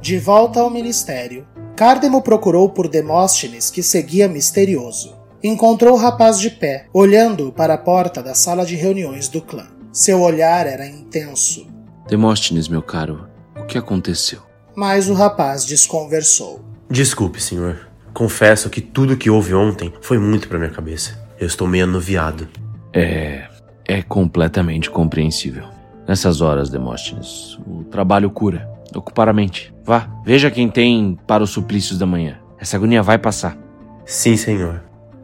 De 0.00 0.18
volta 0.18 0.60
ao 0.60 0.70
ministério, 0.70 1.46
Cárdemo 1.76 2.22
procurou 2.22 2.70
por 2.70 2.88
Demóstenes, 2.88 3.70
que 3.70 3.82
seguia 3.82 4.26
misterioso. 4.26 5.14
Encontrou 5.44 5.92
o 5.92 5.98
rapaz 5.98 6.40
de 6.40 6.48
pé, 6.48 6.86
olhando 6.90 7.52
para 7.52 7.74
a 7.74 7.78
porta 7.78 8.22
da 8.22 8.32
sala 8.32 8.64
de 8.64 8.74
reuniões 8.74 9.28
do 9.28 9.42
clã. 9.42 9.66
Seu 9.92 10.22
olhar 10.22 10.66
era 10.66 10.86
intenso. 10.86 11.66
Demóstenes, 12.08 12.66
meu 12.66 12.80
caro, 12.80 13.28
o 13.54 13.64
que 13.64 13.76
aconteceu? 13.76 14.40
Mas 14.74 15.10
o 15.10 15.12
rapaz 15.12 15.66
desconversou. 15.66 16.64
Desculpe, 16.88 17.42
senhor. 17.42 17.86
Confesso 18.14 18.70
que 18.70 18.80
tudo 18.80 19.16
que 19.16 19.28
houve 19.28 19.52
ontem 19.52 19.92
foi 20.00 20.18
muito 20.18 20.48
para 20.48 20.58
minha 20.58 20.70
cabeça. 20.70 21.28
Eu 21.38 21.46
estou 21.46 21.68
meio 21.68 21.84
anuviado. 21.84 22.48
É. 22.90 23.48
É 23.84 24.00
completamente 24.00 24.90
compreensível. 24.90 25.64
Nessas 26.08 26.40
horas, 26.40 26.70
Demóstenes, 26.70 27.58
o 27.66 27.84
trabalho 27.84 28.30
cura. 28.30 28.75
Ocupar 28.94 29.28
a 29.28 29.32
mente. 29.32 29.74
Vá, 29.84 30.10
veja 30.24 30.50
quem 30.50 30.68
tem 30.68 31.18
para 31.26 31.42
os 31.42 31.50
suplícios 31.50 31.98
da 31.98 32.06
manhã. 32.06 32.38
Essa 32.58 32.76
agonia 32.76 33.02
vai 33.02 33.18
passar. 33.18 33.56
Sim, 34.04 34.36
senhor. 34.36 34.82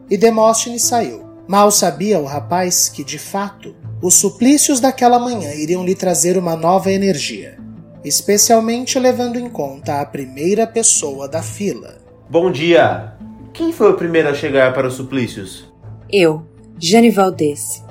E 0.09 0.17
Demóstenes 0.17 0.83
saiu. 0.83 1.23
Mal 1.47 1.71
sabia 1.71 2.19
o 2.19 2.25
rapaz 2.25 2.87
que, 2.87 3.03
de 3.03 3.19
fato, 3.19 3.75
os 4.01 4.13
suplícios 4.15 4.79
daquela 4.79 5.19
manhã 5.19 5.53
iriam 5.53 5.85
lhe 5.85 5.95
trazer 5.95 6.37
uma 6.37 6.55
nova 6.55 6.91
energia, 6.91 7.57
especialmente 8.03 8.97
levando 8.97 9.37
em 9.37 9.49
conta 9.49 9.99
a 9.99 10.05
primeira 10.05 10.65
pessoa 10.65 11.27
da 11.27 11.41
fila. 11.41 11.97
Bom 12.29 12.51
dia! 12.51 13.13
Quem 13.53 13.71
foi 13.71 13.91
o 13.91 13.95
primeiro 13.95 14.29
a 14.29 14.33
chegar 14.33 14.73
para 14.73 14.87
os 14.87 14.95
suplícios? 14.95 15.71
Eu, 16.11 16.45
Jane 16.79 17.11
Valdez. 17.11 17.83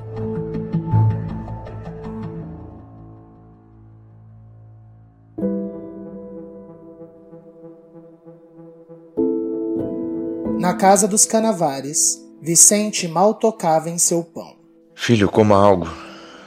Na 10.72 10.78
casa 10.78 11.06
dos 11.06 11.26
Canavares, 11.26 12.18
Vicente 12.40 13.06
mal 13.06 13.34
tocava 13.34 13.90
em 13.90 13.98
seu 13.98 14.24
pão. 14.24 14.56
Filho, 14.94 15.28
coma 15.28 15.54
algo. 15.54 15.86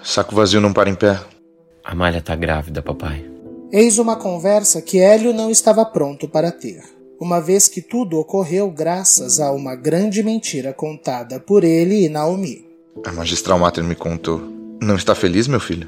Saco 0.04 0.34
vazio 0.34 0.60
não 0.60 0.74
para 0.74 0.90
em 0.90 0.96
pé. 0.96 1.20
A 1.84 1.94
Malha 1.94 2.20
tá 2.24 2.36
grávida, 2.36 2.82
papai. 2.82 3.24
Eis 3.72 4.00
uma 4.00 4.16
conversa 4.16 4.82
que 4.82 4.98
Hélio 4.98 5.32
não 5.32 5.52
estava 5.52 5.86
pronto 5.86 6.28
para 6.28 6.52
ter, 6.52 6.82
uma 7.20 7.40
vez 7.40 7.68
que 7.68 7.84
tudo 7.84 8.18
ocorreu 8.18 8.68
graças 8.72 9.40
a 9.40 9.52
uma 9.52 9.76
grande 9.76 10.24
mentira 10.24 10.74
contada 10.74 11.40
por 11.40 11.64
ele 11.64 12.04
e 12.04 12.10
Naomi. 12.10 12.66
A 13.06 13.12
magistral 13.12 13.60
Mater 13.60 13.84
me 13.84 13.94
contou. 13.94 14.42
Não 14.82 14.96
está 14.96 15.14
feliz, 15.14 15.48
meu 15.48 15.60
filho? 15.60 15.88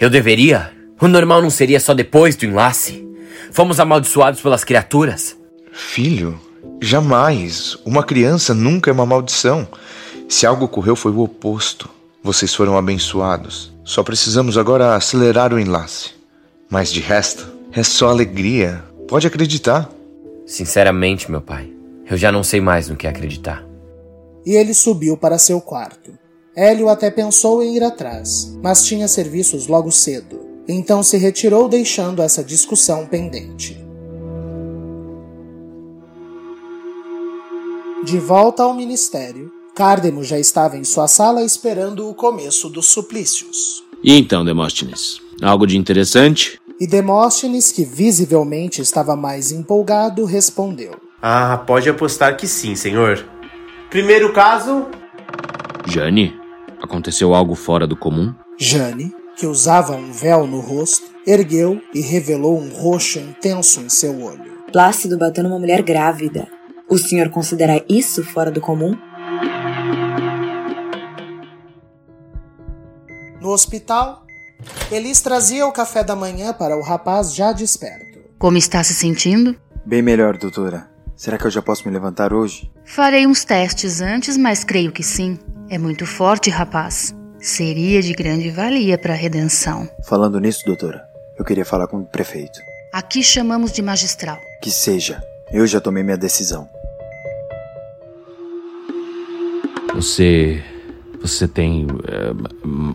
Eu 0.00 0.08
deveria? 0.08 0.72
O 0.98 1.06
normal 1.06 1.42
não 1.42 1.50
seria 1.50 1.78
só 1.78 1.92
depois 1.92 2.34
do 2.34 2.46
enlace? 2.46 3.06
Fomos 3.52 3.78
amaldiçoados 3.78 4.40
pelas 4.40 4.64
criaturas? 4.64 5.36
Filho, 5.70 6.40
jamais. 6.80 7.76
Uma 7.84 8.02
criança 8.02 8.54
nunca 8.54 8.90
é 8.90 8.92
uma 8.92 9.06
maldição. 9.06 9.66
Se 10.28 10.46
algo 10.46 10.64
ocorreu, 10.64 10.96
foi 10.96 11.12
o 11.12 11.20
oposto. 11.20 11.88
Vocês 12.22 12.54
foram 12.54 12.76
abençoados. 12.76 13.72
Só 13.84 14.02
precisamos 14.02 14.56
agora 14.56 14.94
acelerar 14.94 15.52
o 15.52 15.58
enlace. 15.58 16.10
Mas 16.70 16.90
de 16.90 17.00
resto, 17.00 17.46
é 17.72 17.82
só 17.82 18.08
alegria. 18.08 18.82
Pode 19.06 19.26
acreditar. 19.26 19.90
Sinceramente, 20.46 21.30
meu 21.30 21.40
pai, 21.40 21.70
eu 22.10 22.16
já 22.16 22.32
não 22.32 22.42
sei 22.42 22.60
mais 22.60 22.88
no 22.88 22.96
que 22.96 23.06
acreditar. 23.06 23.64
E 24.44 24.52
ele 24.54 24.74
subiu 24.74 25.16
para 25.16 25.38
seu 25.38 25.60
quarto. 25.60 26.12
Hélio 26.56 26.88
até 26.88 27.10
pensou 27.10 27.62
em 27.62 27.76
ir 27.76 27.82
atrás, 27.82 28.56
mas 28.62 28.84
tinha 28.84 29.08
serviços 29.08 29.66
logo 29.66 29.90
cedo. 29.90 30.40
Então 30.68 31.02
se 31.02 31.16
retirou, 31.16 31.68
deixando 31.68 32.22
essa 32.22 32.44
discussão 32.44 33.06
pendente. 33.06 33.83
De 38.04 38.18
volta 38.18 38.62
ao 38.62 38.74
ministério, 38.74 39.50
Cárdemo 39.74 40.22
já 40.22 40.38
estava 40.38 40.76
em 40.76 40.84
sua 40.84 41.08
sala 41.08 41.42
esperando 41.42 42.06
o 42.06 42.14
começo 42.14 42.68
dos 42.68 42.84
suplícios. 42.84 43.82
E 44.02 44.12
então, 44.18 44.44
Demóstenes? 44.44 45.22
Algo 45.40 45.66
de 45.66 45.78
interessante? 45.78 46.60
E 46.78 46.86
Demóstenes, 46.86 47.72
que 47.72 47.82
visivelmente 47.82 48.82
estava 48.82 49.16
mais 49.16 49.50
empolgado, 49.50 50.26
respondeu: 50.26 50.92
Ah, 51.22 51.56
pode 51.66 51.88
apostar 51.88 52.36
que 52.36 52.46
sim, 52.46 52.76
senhor. 52.76 53.24
Primeiro 53.88 54.34
caso. 54.34 54.86
Jane, 55.86 56.38
aconteceu 56.82 57.32
algo 57.34 57.54
fora 57.54 57.86
do 57.86 57.96
comum? 57.96 58.34
Jane, 58.58 59.14
que 59.34 59.46
usava 59.46 59.96
um 59.96 60.12
véu 60.12 60.46
no 60.46 60.60
rosto, 60.60 61.06
ergueu 61.26 61.80
e 61.94 62.02
revelou 62.02 62.60
um 62.60 62.68
roxo 62.68 63.18
intenso 63.18 63.80
em 63.80 63.88
seu 63.88 64.20
olho. 64.20 64.52
Plácido 64.70 65.16
bateu 65.16 65.42
numa 65.42 65.58
mulher 65.58 65.80
grávida. 65.80 66.46
O 66.88 66.98
senhor 66.98 67.30
considera 67.30 67.84
isso 67.88 68.22
fora 68.22 68.50
do 68.50 68.60
comum? 68.60 68.96
No 73.40 73.50
hospital, 73.50 74.24
Elis 74.90 75.20
trazia 75.20 75.66
o 75.66 75.72
café 75.72 76.04
da 76.04 76.14
manhã 76.14 76.52
para 76.52 76.76
o 76.76 76.82
rapaz 76.82 77.34
já 77.34 77.52
desperto. 77.52 78.20
Como 78.38 78.56
está 78.56 78.82
se 78.82 78.94
sentindo? 78.94 79.56
Bem 79.84 80.02
melhor, 80.02 80.36
doutora. 80.36 80.88
Será 81.16 81.38
que 81.38 81.46
eu 81.46 81.50
já 81.50 81.62
posso 81.62 81.86
me 81.86 81.92
levantar 81.92 82.32
hoje? 82.32 82.70
Farei 82.84 83.26
uns 83.26 83.44
testes 83.44 84.00
antes, 84.00 84.36
mas 84.36 84.64
creio 84.64 84.92
que 84.92 85.02
sim. 85.02 85.38
É 85.68 85.78
muito 85.78 86.06
forte, 86.06 86.50
rapaz. 86.50 87.14
Seria 87.38 88.02
de 88.02 88.12
grande 88.12 88.50
valia 88.50 88.98
para 88.98 89.12
a 89.12 89.16
redenção. 89.16 89.88
Falando 90.06 90.40
nisso, 90.40 90.64
doutora, 90.66 91.02
eu 91.38 91.44
queria 91.44 91.64
falar 91.64 91.86
com 91.86 91.98
o 91.98 92.06
prefeito. 92.06 92.58
Aqui 92.92 93.22
chamamos 93.22 93.72
de 93.72 93.82
magistral. 93.82 94.38
Que 94.62 94.70
seja. 94.70 95.22
Eu 95.54 95.68
já 95.68 95.80
tomei 95.80 96.02
minha 96.02 96.16
decisão. 96.16 96.68
Você. 99.94 100.60
Você 101.20 101.46
tem 101.46 101.86
eh, 102.08 102.32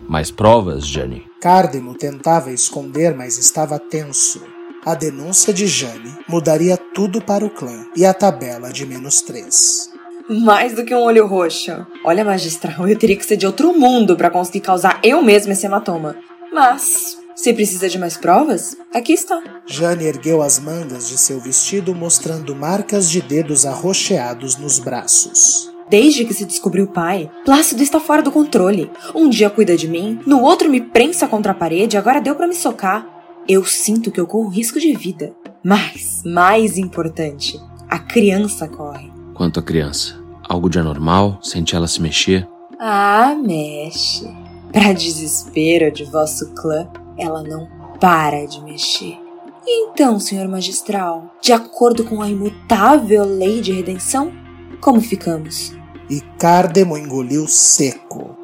mais 0.06 0.30
provas, 0.30 0.86
Jane? 0.86 1.26
Cárdemo 1.40 1.94
tentava 1.94 2.52
esconder, 2.52 3.16
mas 3.16 3.38
estava 3.38 3.78
tenso. 3.78 4.42
A 4.84 4.94
denúncia 4.94 5.54
de 5.54 5.66
Jane 5.66 6.14
mudaria 6.28 6.76
tudo 6.76 7.22
para 7.22 7.44
o 7.46 7.50
clã 7.50 7.86
e 7.96 8.04
a 8.04 8.12
tabela 8.12 8.70
de 8.70 8.84
menos 8.84 9.22
três. 9.22 9.90
Mais 10.28 10.74
do 10.74 10.84
que 10.84 10.94
um 10.94 11.00
olho 11.00 11.26
roxo. 11.26 11.86
Olha, 12.04 12.24
magistral, 12.26 12.86
eu 12.86 12.98
teria 12.98 13.16
que 13.16 13.24
ser 13.24 13.38
de 13.38 13.46
outro 13.46 13.72
mundo 13.72 14.16
para 14.18 14.30
conseguir 14.30 14.60
causar 14.60 15.00
eu 15.02 15.22
mesma 15.22 15.54
esse 15.54 15.64
hematoma. 15.64 16.14
Mas, 16.52 17.19
se 17.40 17.54
precisa 17.54 17.88
de 17.88 17.98
mais 17.98 18.18
provas, 18.18 18.76
aqui 18.92 19.14
está. 19.14 19.42
Jane 19.66 20.04
ergueu 20.04 20.42
as 20.42 20.58
mangas 20.58 21.08
de 21.08 21.16
seu 21.16 21.40
vestido, 21.40 21.94
mostrando 21.94 22.54
marcas 22.54 23.10
de 23.10 23.22
dedos 23.22 23.64
arroxeados 23.64 24.58
nos 24.58 24.78
braços. 24.78 25.70
Desde 25.88 26.26
que 26.26 26.34
se 26.34 26.44
descobriu 26.44 26.84
o 26.84 26.92
pai, 26.92 27.30
Plácido 27.46 27.82
está 27.82 27.98
fora 27.98 28.22
do 28.22 28.30
controle. 28.30 28.90
Um 29.14 29.30
dia 29.30 29.48
cuida 29.48 29.74
de 29.74 29.88
mim, 29.88 30.20
no 30.26 30.42
outro 30.42 30.68
me 30.68 30.82
prensa 30.82 31.26
contra 31.26 31.52
a 31.52 31.54
parede, 31.54 31.96
agora 31.96 32.20
deu 32.20 32.36
para 32.36 32.46
me 32.46 32.54
socar. 32.54 33.08
Eu 33.48 33.64
sinto 33.64 34.10
que 34.10 34.20
eu 34.20 34.26
corro 34.26 34.50
risco 34.50 34.78
de 34.78 34.94
vida. 34.94 35.32
Mas, 35.64 36.22
mais 36.26 36.76
importante, 36.76 37.58
a 37.88 37.98
criança 37.98 38.68
corre. 38.68 39.10
Quanto 39.32 39.58
à 39.58 39.62
criança? 39.62 40.22
Algo 40.46 40.68
de 40.68 40.78
anormal? 40.78 41.38
Sente 41.42 41.74
ela 41.74 41.88
se 41.88 42.02
mexer? 42.02 42.46
Ah, 42.78 43.34
mexe. 43.34 44.28
Para 44.70 44.92
desespero 44.92 45.90
de 45.90 46.04
vosso 46.04 46.52
clã, 46.54 46.86
ela 47.20 47.42
não 47.42 47.68
para 48.00 48.46
de 48.46 48.62
mexer. 48.62 49.18
Então, 49.66 50.18
senhor 50.18 50.48
magistral, 50.48 51.34
de 51.40 51.52
acordo 51.52 52.04
com 52.04 52.22
a 52.22 52.28
imutável 52.28 53.24
lei 53.24 53.60
de 53.60 53.72
redenção, 53.72 54.32
como 54.80 55.00
ficamos? 55.00 55.72
E 56.08 56.20
Cárdemo 56.38 56.96
engoliu 56.96 57.46
seco. 57.46 58.36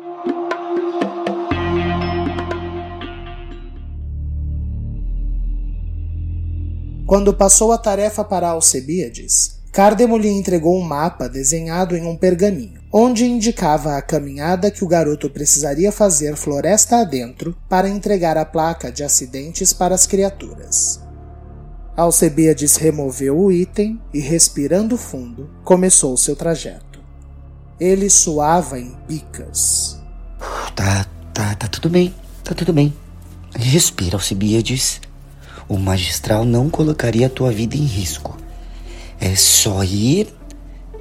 Quando 7.07 7.33
passou 7.33 7.73
a 7.73 7.79
tarefa 7.79 8.25
para 8.25 8.51
Alcebiades, 8.51 9.56
Cárdemo 9.77 10.17
lhe 10.17 10.31
entregou 10.31 10.75
um 10.75 10.83
mapa 10.83 11.29
desenhado 11.29 11.95
em 11.95 12.07
um 12.07 12.17
pergaminho, 12.17 12.81
onde 12.91 13.27
indicava 13.27 13.99
a 13.99 14.01
caminhada 14.01 14.71
que 14.71 14.83
o 14.83 14.89
garoto 14.89 15.29
precisaria 15.29 15.93
fazer 15.93 16.35
floresta 16.35 16.97
adentro 16.97 17.55
para 17.69 17.87
entregar 17.87 18.39
a 18.39 18.45
placa 18.47 18.91
de 18.91 19.05
acidentes 19.05 19.75
para 19.75 19.95
as 19.95 20.07
criaturas. 20.07 20.99
Alcebiades 21.95 22.77
removeu 22.77 23.39
o 23.39 23.53
item 23.53 24.01
e, 24.15 24.19
respirando 24.19 24.97
fundo, 24.97 25.51
começou 25.63 26.17
seu 26.17 26.35
trajeto. 26.35 26.99
Ele 27.79 28.09
suava 28.09 28.81
em 28.81 28.97
picas. 29.07 30.01
Tá, 30.75 31.05
tá, 31.35 31.55
tá 31.55 31.69
tudo 31.69 31.91
bem, 31.91 32.15
tá 32.43 32.55
tudo 32.55 32.73
bem. 32.73 32.95
Respira, 33.55 34.17
Alcebiades. 34.17 35.03
O 35.69 35.77
magistral 35.77 36.47
não 36.47 36.71
colocaria 36.71 37.27
a 37.27 37.31
tua 37.31 37.53
vida 37.53 37.77
em 37.77 37.85
risco. 37.85 38.46
É 39.21 39.35
só 39.35 39.83
ir, 39.83 40.29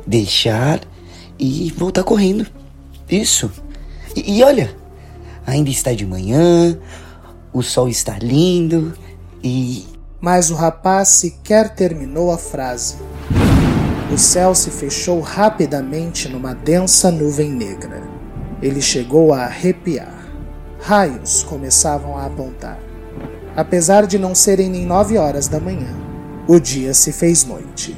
deixar 0.06 0.82
e 1.39 1.73
voltar 1.78 2.04
correndo. 2.04 2.45
Isso. 3.10 3.51
E, 4.15 4.38
e 4.38 4.43
olha, 4.43 4.75
ainda 5.45 5.69
está 5.69 5.93
de 5.93 6.06
manhã, 6.06 6.78
o 7.54 7.62
sol 7.62 7.88
está 7.88 8.17
lindo 8.19 8.93
e. 9.43 9.86
Mas 10.21 10.49
o 10.49 10.56
rapaz 10.56 11.10
sequer 11.10 11.75
terminou 11.75 12.32
a 12.32 12.38
frase. 12.38 12.95
O 14.12 14.17
céu 14.17 14.56
se 14.56 14.71
fechou 14.71 15.19
rapidamente 15.19 16.28
numa 16.30 16.54
densa 16.56 17.12
nuvem 17.12 17.51
negra. 17.51 18.01
Ele 18.62 18.82
chegou 18.82 19.34
a 19.34 19.43
arrepiar. 19.43 20.25
Raios 20.80 21.43
começavam 21.43 22.17
a 22.17 22.25
apontar. 22.25 22.80
Apesar 23.56 24.08
de 24.08 24.17
não 24.17 24.34
serem 24.34 24.69
nem 24.69 24.86
nove 24.86 25.17
horas 25.17 25.47
da 25.47 25.60
manhã, 25.60 25.93
o 26.47 26.60
dia 26.60 26.93
se 26.93 27.12
fez 27.12 27.43
noite. 27.43 27.95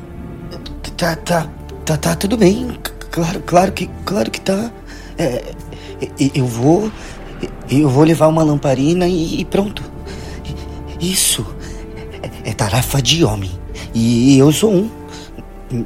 Tá, 0.95 1.15
tá, 1.15 1.47
tá, 1.85 1.97
tá 1.97 2.15
tudo 2.15 2.37
bem. 2.37 2.77
Claro, 3.11 3.41
claro 3.41 3.71
que, 3.71 3.89
claro 4.05 4.31
que 4.31 4.41
tá. 4.41 4.71
É, 5.17 5.53
eu 6.33 6.45
vou, 6.45 6.91
eu 7.69 7.89
vou 7.89 8.03
levar 8.03 8.27
uma 8.27 8.43
lamparina 8.43 9.07
e, 9.07 9.43
pronto. 9.45 9.83
Isso 10.99 11.45
é, 12.45 12.49
é 12.49 12.53
tarefa 12.53 13.01
de 13.01 13.23
homem 13.23 13.51
e 13.93 14.37
eu 14.37 14.51
sou 14.51 14.71
um. 14.71 14.89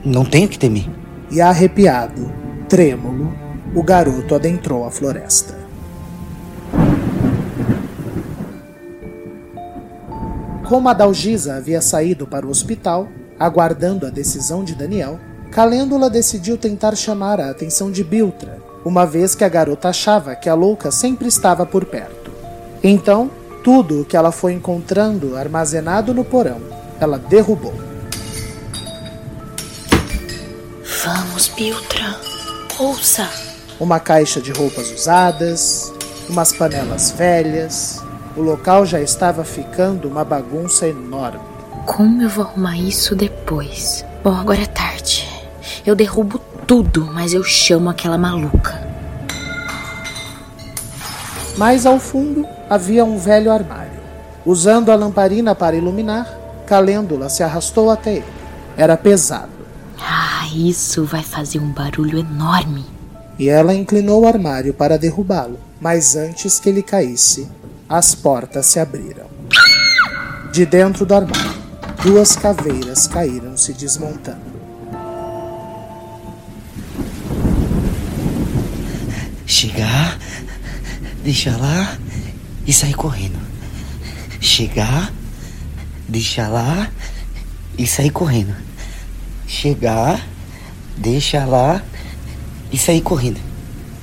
Não 0.06 0.24
tenho 0.26 0.48
que 0.48 0.60
temer. 0.60 0.86
E 1.32 1.42
arrepiado, 1.42 2.32
trêmulo, 2.68 3.34
o 3.74 3.82
garoto 3.82 4.36
adentrou 4.36 4.86
a 4.86 4.92
floresta. 4.92 5.60
Como 10.66 10.88
a 10.88 10.94
Dalgisa 10.94 11.56
havia 11.56 11.82
saído 11.82 12.28
para 12.28 12.46
o 12.46 12.50
hospital, 12.50 13.08
aguardando 13.41 14.06
a 14.06 14.12
decisão 14.12 14.63
de 14.63 14.75
Daniel, 14.75 15.19
Calêndula 15.51 16.12
decidiu 16.12 16.60
tentar 16.60 16.95
chamar 16.95 17.39
a 17.39 17.49
atenção 17.49 17.91
de 17.91 18.04
Biltra, 18.04 18.60
uma 18.86 19.04
vez 19.04 19.34
que 19.34 19.43
a 19.43 19.49
garota 19.49 19.89
achava 19.89 20.36
que 20.36 20.47
a 20.47 20.54
louca 20.54 20.91
sempre 20.91 21.27
estava 21.27 21.65
por 21.65 21.86
perto. 21.86 22.32
Então, 22.84 23.32
tudo 23.63 24.01
o 24.01 24.06
que 24.06 24.15
ela 24.15 24.32
foi 24.32 24.54
encontrando 24.54 25.36
armazenado 25.36 26.13
no 26.13 26.23
porão, 26.23 26.62
ela 26.99 27.17
derrubou. 27.17 27.73
Vamos, 31.04 31.47
Biltra. 31.47 32.15
Ouça. 32.77 33.27
Uma 33.80 33.99
caixa 33.99 34.39
de 34.39 34.51
roupas 34.51 34.91
usadas, 34.91 35.91
umas 36.30 36.54
panelas 36.54 37.10
velhas, 37.10 38.04
o 38.38 38.41
local 38.41 38.86
já 38.86 39.01
estava 39.01 39.44
ficando 39.44 40.08
uma 40.08 40.23
bagunça 40.23 40.87
enorme. 40.87 41.50
Como 41.86 42.21
eu 42.21 42.29
vou 42.29 42.46
arrumar 42.46 42.77
isso 42.77 43.15
depois? 43.15 44.06
Bom, 44.23 44.36
agora 44.36 44.62
é 44.62 44.65
tarde. 44.65 45.27
Eu 45.86 45.96
derrubo 45.96 46.40
tudo, 46.67 47.10
mas 47.12 47.34
eu 47.34 47.44
chamo 47.44 47.90
aquela 47.90 48.17
maluca. 48.17 48.82
Mais 51.58 51.86
ao 51.86 52.00
fundo 52.00 52.46
havia 52.69 53.04
um 53.04 53.17
velho 53.17 53.52
armário. 53.52 54.00
Usando 54.46 54.92
a 54.92 54.96
lamparina 54.96 55.54
para 55.54 55.75
iluminar, 55.75 56.27
Calêndula 56.65 57.29
se 57.29 57.44
arrastou 57.44 57.90
até 57.90 58.15
ele. 58.15 58.25
Era 58.77 58.96
pesado. 58.96 59.52
Ah, 60.00 60.48
isso 60.56 61.04
vai 61.04 61.23
fazer 61.23 61.60
um 61.60 61.71
barulho 61.71 62.19
enorme. 62.19 62.86
E 63.38 63.50
ela 63.50 63.73
inclinou 63.73 64.21
o 64.21 64.27
armário 64.27 64.73
para 64.73 64.98
derrubá-lo, 64.98 65.60
mas 65.79 66.15
antes 66.15 66.60
que 66.60 66.69
ele 66.69 66.82
caísse, 66.82 67.50
as 67.90 68.15
portas 68.15 68.67
se 68.67 68.79
abriram. 68.79 69.25
De 70.52 70.65
dentro 70.65 71.06
do 71.06 71.13
armário, 71.13 71.61
duas 72.04 72.35
caveiras 72.35 73.06
caíram 73.06 73.56
se 73.56 73.73
desmontando. 73.73 74.60
Chegar, 79.45 80.17
deixar 81.23 81.58
lá 81.58 81.97
e 82.65 82.73
sair 82.73 82.95
correndo. 82.95 83.37
Chegar, 84.39 85.13
deixar 86.08 86.49
lá 86.49 86.89
e 87.77 87.85
sair 87.85 88.10
correndo. 88.10 88.56
Chegar, 89.45 90.27
deixar 90.97 91.45
lá 91.45 91.83
e 92.71 92.79
sair 92.79 93.02
correndo. 93.02 93.39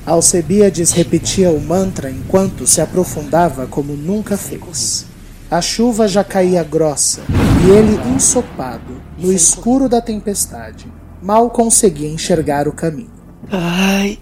Alcebiades 0.07 0.93
repetia 0.93 1.51
o 1.51 1.61
mantra 1.61 2.11
enquanto 2.11 2.65
se 2.65 2.81
aprofundava 2.81 3.67
como 3.67 3.95
nunca 3.95 4.37
fez. 4.37 5.05
A 5.51 5.61
chuva 5.61 6.07
já 6.07 6.23
caía 6.23 6.63
grossa 6.63 7.23
e 7.61 7.71
ele, 7.71 8.15
ensopado, 8.15 9.03
no 9.19 9.33
escuro 9.33 9.89
da 9.89 10.01
tempestade, 10.01 10.93
mal 11.21 11.51
conseguia 11.51 12.09
enxergar 12.09 12.69
o 12.69 12.73
caminho. 12.73 13.11
Ai, 13.51 14.19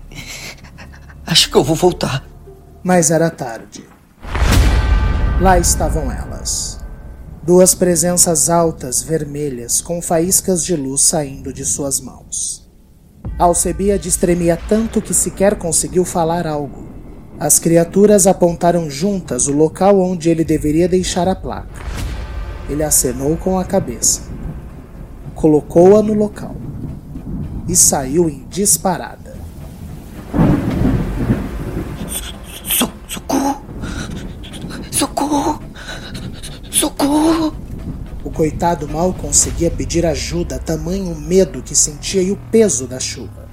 acho 1.27 1.51
que 1.51 1.57
eu 1.57 1.63
vou 1.63 1.77
voltar. 1.77 2.25
Mas 2.83 3.11
era 3.11 3.29
tarde. 3.29 3.85
Lá 5.41 5.59
estavam 5.59 6.11
elas. 6.11 6.81
Duas 7.43 7.75
presenças 7.75 8.49
altas, 8.49 9.03
vermelhas, 9.03 9.81
com 9.81 10.01
faíscas 10.01 10.65
de 10.65 10.75
luz 10.75 11.03
saindo 11.03 11.53
de 11.53 11.65
suas 11.65 12.01
mãos. 12.01 12.67
Alcebiades 13.39 14.17
tremia 14.17 14.59
tanto 14.69 15.03
que 15.03 15.13
sequer 15.13 15.57
conseguiu 15.57 16.05
falar 16.05 16.47
algo. 16.47 16.89
As 17.39 17.59
criaturas 17.59 18.27
apontaram 18.27 18.89
juntas 18.89 19.47
o 19.47 19.53
local 19.53 20.01
onde 20.01 20.31
ele 20.31 20.45
deveria 20.45 20.89
deixar 20.89 21.29
a 21.29 21.35
placa. 21.35 22.06
Ele 22.69 22.83
acenou 22.83 23.37
com 23.37 23.59
a 23.59 23.65
cabeça, 23.65 24.23
colocou-a 25.35 26.03
no 26.03 26.15
local 26.15 26.55
e 27.69 27.77
saiu 27.77 28.29
em 28.29 28.45
disparada. 28.49 29.37
Socorro! 33.09 33.63
Socorro! 34.91 35.63
Socorro! 36.71 37.55
O 38.25 38.31
coitado 38.31 38.89
mal 38.89 39.13
conseguia 39.15 39.71
pedir 39.71 40.05
ajuda, 40.05 40.59
tamanho 40.59 41.13
o 41.13 41.21
medo 41.21 41.63
que 41.63 41.75
sentia 41.75 42.23
e 42.23 42.33
o 42.33 42.39
peso 42.51 42.87
da 42.87 42.99
chuva. 42.99 43.47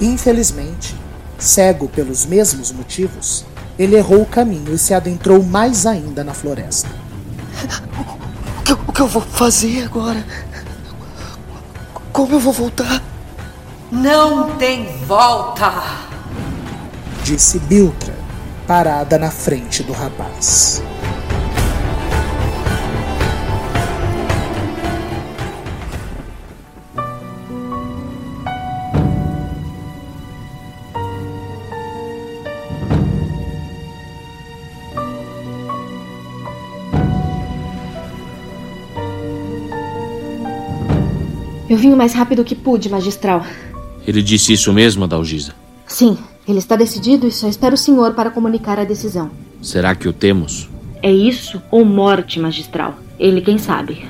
Infelizmente, 0.00 0.94
cego 1.38 1.88
pelos 1.88 2.24
mesmos 2.24 2.70
motivos, 2.72 3.44
ele 3.78 3.96
errou 3.96 4.22
o 4.22 4.26
caminho 4.26 4.74
e 4.74 4.78
se 4.78 4.94
adentrou 4.94 5.42
mais 5.42 5.86
ainda 5.86 6.22
na 6.22 6.34
floresta. 6.34 6.88
O 8.62 8.64
que, 8.64 8.72
o 8.72 8.92
que 8.92 9.00
eu 9.00 9.08
vou 9.08 9.22
fazer 9.22 9.84
agora? 9.84 10.24
Como 12.12 12.34
eu 12.34 12.38
vou 12.40 12.52
voltar? 12.52 13.02
Não 13.90 14.56
tem 14.56 14.86
volta! 15.04 15.72
Disse 17.24 17.58
Biltra, 17.58 18.14
parada 18.66 19.18
na 19.18 19.30
frente 19.30 19.82
do 19.82 19.92
rapaz. 19.92 20.80
Eu 41.72 41.78
vim 41.78 41.90
o 41.90 41.96
mais 41.96 42.12
rápido 42.12 42.44
que 42.44 42.54
pude, 42.54 42.90
magistral. 42.90 43.46
Ele 44.06 44.22
disse 44.22 44.52
isso 44.52 44.70
mesmo, 44.74 45.04
Adalgisa? 45.04 45.54
Sim, 45.86 46.18
ele 46.46 46.58
está 46.58 46.76
decidido 46.76 47.26
e 47.26 47.32
só 47.32 47.48
espera 47.48 47.74
o 47.74 47.78
senhor 47.78 48.12
para 48.12 48.30
comunicar 48.30 48.78
a 48.78 48.84
decisão. 48.84 49.30
Será 49.62 49.94
que 49.94 50.06
o 50.06 50.12
temos? 50.12 50.68
É 51.02 51.10
isso 51.10 51.62
ou 51.70 51.82
morte, 51.82 52.38
magistral? 52.38 52.96
Ele 53.18 53.40
quem 53.40 53.56
sabe. 53.56 54.06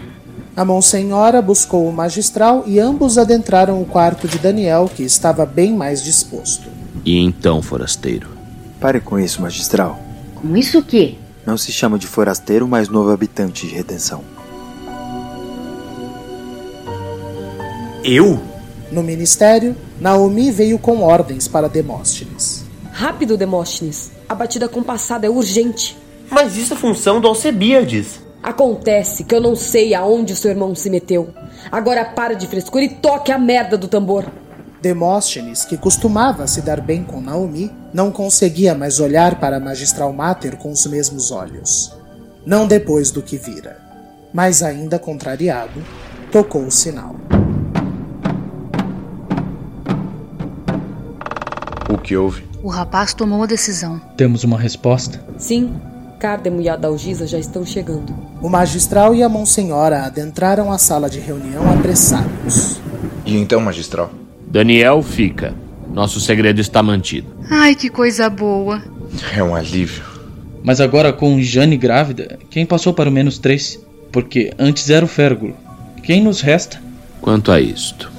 A 0.56 0.64
Monsenhora 0.64 1.40
buscou 1.40 1.88
o 1.88 1.92
magistral 1.92 2.64
e 2.66 2.80
ambos 2.80 3.16
adentraram 3.16 3.80
o 3.80 3.86
quarto 3.86 4.26
de 4.26 4.40
Daniel, 4.40 4.90
que 4.92 5.04
estava 5.04 5.46
bem 5.46 5.72
mais 5.72 6.02
disposto. 6.02 6.68
E 7.04 7.16
então, 7.16 7.62
forasteiro? 7.62 8.26
Pare 8.80 8.98
com 8.98 9.20
isso, 9.20 9.40
magistral. 9.40 10.02
Com 10.34 10.56
isso 10.56 10.80
o 10.80 10.82
quê? 10.82 11.14
Não 11.46 11.56
se 11.56 11.70
chama 11.70 11.96
de 11.96 12.08
forasteiro, 12.08 12.66
mas 12.66 12.88
novo 12.88 13.12
habitante 13.12 13.68
de 13.68 13.72
redenção. 13.72 14.24
Eu? 18.04 18.42
No 18.90 19.02
ministério, 19.02 19.76
Naomi 20.00 20.50
veio 20.50 20.76
com 20.78 21.02
ordens 21.02 21.46
para 21.46 21.68
Demóstenes. 21.68 22.64
Rápido, 22.90 23.36
Demóstenes. 23.36 24.10
A 24.28 24.34
batida 24.34 24.68
compassada 24.68 25.26
é 25.26 25.30
urgente. 25.30 25.96
Mas 26.28 26.56
isso 26.56 26.74
é 26.74 26.76
função 26.76 27.20
do 27.20 27.28
Alcebiades. 27.28 28.20
Acontece 28.42 29.22
que 29.22 29.34
eu 29.34 29.40
não 29.40 29.54
sei 29.54 29.94
aonde 29.94 30.32
o 30.32 30.36
seu 30.36 30.50
irmão 30.50 30.74
se 30.74 30.90
meteu. 30.90 31.28
Agora 31.70 32.04
para 32.04 32.34
de 32.34 32.48
frescura 32.48 32.84
e 32.84 32.88
toque 32.88 33.30
a 33.30 33.38
merda 33.38 33.78
do 33.78 33.86
tambor. 33.86 34.26
Demóstenes, 34.80 35.64
que 35.64 35.76
costumava 35.76 36.48
se 36.48 36.60
dar 36.60 36.80
bem 36.80 37.04
com 37.04 37.20
Naomi, 37.20 37.70
não 37.94 38.10
conseguia 38.10 38.74
mais 38.74 38.98
olhar 38.98 39.38
para 39.38 39.58
a 39.58 39.60
magistral 39.60 40.12
Mater 40.12 40.56
com 40.56 40.72
os 40.72 40.84
mesmos 40.86 41.30
olhos. 41.30 41.96
Não 42.44 42.66
depois 42.66 43.12
do 43.12 43.22
que 43.22 43.36
vira. 43.36 43.80
Mas 44.34 44.60
ainda 44.60 44.98
contrariado, 44.98 45.80
tocou 46.32 46.62
o 46.62 46.70
sinal. 46.70 47.14
O 51.92 51.98
que 51.98 52.16
houve? 52.16 52.42
O 52.62 52.68
rapaz 52.68 53.12
tomou 53.12 53.42
a 53.42 53.46
decisão. 53.46 54.00
Temos 54.16 54.44
uma 54.44 54.58
resposta? 54.58 55.22
Sim, 55.36 55.74
Cardemo 56.18 56.58
e 56.62 56.66
Adalgisa 56.66 57.26
já 57.26 57.38
estão 57.38 57.66
chegando. 57.66 58.14
O 58.40 58.48
magistral 58.48 59.14
e 59.14 59.22
a 59.22 59.28
monsenhora 59.28 60.04
adentraram 60.04 60.72
a 60.72 60.78
sala 60.78 61.10
de 61.10 61.20
reunião 61.20 61.70
apressados. 61.70 62.80
E 63.26 63.36
então, 63.36 63.60
magistral? 63.60 64.10
Daniel 64.46 65.02
fica. 65.02 65.54
Nosso 65.92 66.18
segredo 66.18 66.62
está 66.62 66.82
mantido. 66.82 67.26
Ai, 67.50 67.74
que 67.74 67.90
coisa 67.90 68.30
boa. 68.30 68.82
É 69.36 69.42
um 69.42 69.54
alívio. 69.54 70.02
Mas 70.64 70.80
agora 70.80 71.12
com 71.12 71.42
Jane 71.42 71.76
grávida, 71.76 72.38
quem 72.48 72.64
passou 72.64 72.94
para 72.94 73.10
o 73.10 73.12
menos 73.12 73.36
três? 73.36 73.78
Porque 74.10 74.50
antes 74.58 74.88
era 74.88 75.04
o 75.04 75.08
Férgulo. 75.08 75.54
Quem 76.02 76.22
nos 76.22 76.40
resta? 76.40 76.80
Quanto 77.20 77.52
a 77.52 77.60
isto. 77.60 78.11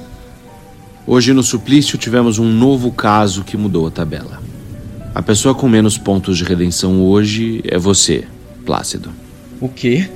Hoje 1.06 1.34
no 1.34 1.42
suplício 1.42 1.98
tivemos 1.98 2.38
um 2.38 2.50
novo 2.50 2.90
caso 2.90 3.44
que 3.44 3.58
mudou 3.58 3.86
a 3.86 3.90
tabela. 3.90 4.40
A 5.14 5.20
pessoa 5.20 5.54
com 5.54 5.68
menos 5.68 5.98
pontos 5.98 6.38
de 6.38 6.44
redenção 6.44 7.02
hoje 7.02 7.62
é 7.66 7.78
você, 7.78 8.26
Plácido. 8.64 9.12
O 9.60 9.68
quê? 9.68 10.10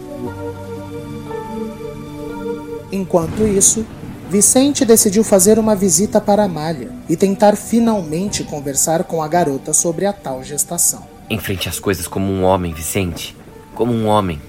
Enquanto 2.90 3.46
isso, 3.46 3.84
Vicente 4.30 4.86
decidiu 4.86 5.22
fazer 5.22 5.58
uma 5.58 5.76
visita 5.76 6.22
para 6.22 6.44
Amália 6.44 6.90
e 7.06 7.16
tentar 7.16 7.54
finalmente 7.54 8.42
conversar 8.42 9.04
com 9.04 9.22
a 9.22 9.28
garota 9.28 9.74
sobre 9.74 10.06
a 10.06 10.12
tal 10.12 10.42
gestação. 10.42 11.02
Enfrente 11.28 11.68
as 11.68 11.78
coisas 11.78 12.08
como 12.08 12.32
um 12.32 12.42
homem, 12.44 12.72
Vicente. 12.72 13.36
Como 13.74 13.92
um 13.92 14.06
homem. 14.06 14.40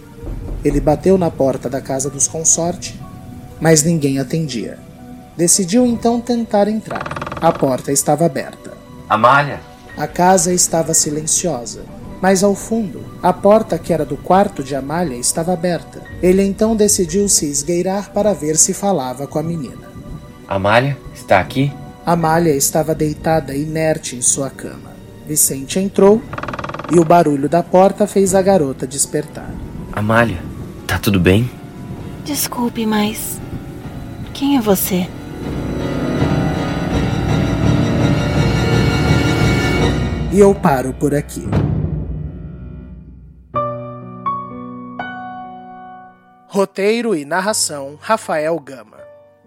Ele 0.63 0.79
bateu 0.79 1.17
na 1.17 1.29
porta 1.29 1.69
da 1.69 1.81
casa 1.81 2.09
dos 2.09 2.29
consorte, 2.29 2.97
mas 3.59 3.83
ninguém 3.83 4.19
atendia. 4.19 4.79
Decidiu 5.39 5.85
então 5.85 6.19
tentar 6.19 6.67
entrar. 6.67 7.01
A 7.39 7.49
porta 7.49 7.93
estava 7.93 8.25
aberta. 8.25 8.73
Amália! 9.07 9.61
A 9.95 10.05
casa 10.05 10.51
estava 10.51 10.93
silenciosa, 10.93 11.85
mas 12.21 12.43
ao 12.43 12.53
fundo, 12.53 13.05
a 13.23 13.31
porta 13.31 13.79
que 13.79 13.93
era 13.93 14.03
do 14.03 14.17
quarto 14.17 14.61
de 14.61 14.75
Amália 14.75 15.15
estava 15.15 15.53
aberta. 15.53 16.03
Ele 16.21 16.43
então 16.43 16.75
decidiu 16.75 17.29
se 17.29 17.45
esgueirar 17.45 18.11
para 18.11 18.33
ver 18.33 18.57
se 18.57 18.73
falava 18.73 19.25
com 19.27 19.39
a 19.39 19.43
menina. 19.43 19.89
Amália, 20.45 20.97
está 21.15 21.39
aqui? 21.39 21.71
Amália 22.05 22.53
estava 22.53 22.93
deitada 22.93 23.55
inerte 23.55 24.17
em 24.17 24.21
sua 24.21 24.49
cama. 24.49 24.91
Vicente 25.25 25.79
entrou 25.79 26.21
e 26.91 26.99
o 26.99 27.05
barulho 27.05 27.47
da 27.47 27.63
porta 27.63 28.05
fez 28.05 28.35
a 28.35 28.41
garota 28.41 28.85
despertar. 28.85 29.49
Amália, 29.93 30.43
tá 30.85 30.99
tudo 30.99 31.17
bem? 31.17 31.49
Desculpe, 32.25 32.85
mas. 32.85 33.39
Quem 34.33 34.57
é 34.57 34.61
você? 34.61 35.07
E 40.31 40.39
eu 40.39 40.53
paro 40.53 40.93
por 40.93 41.15
aqui. 41.15 41.43
Roteiro 46.47 47.15
e 47.15 47.25
narração: 47.25 47.97
Rafael 47.99 48.59
Gama. 48.59 48.99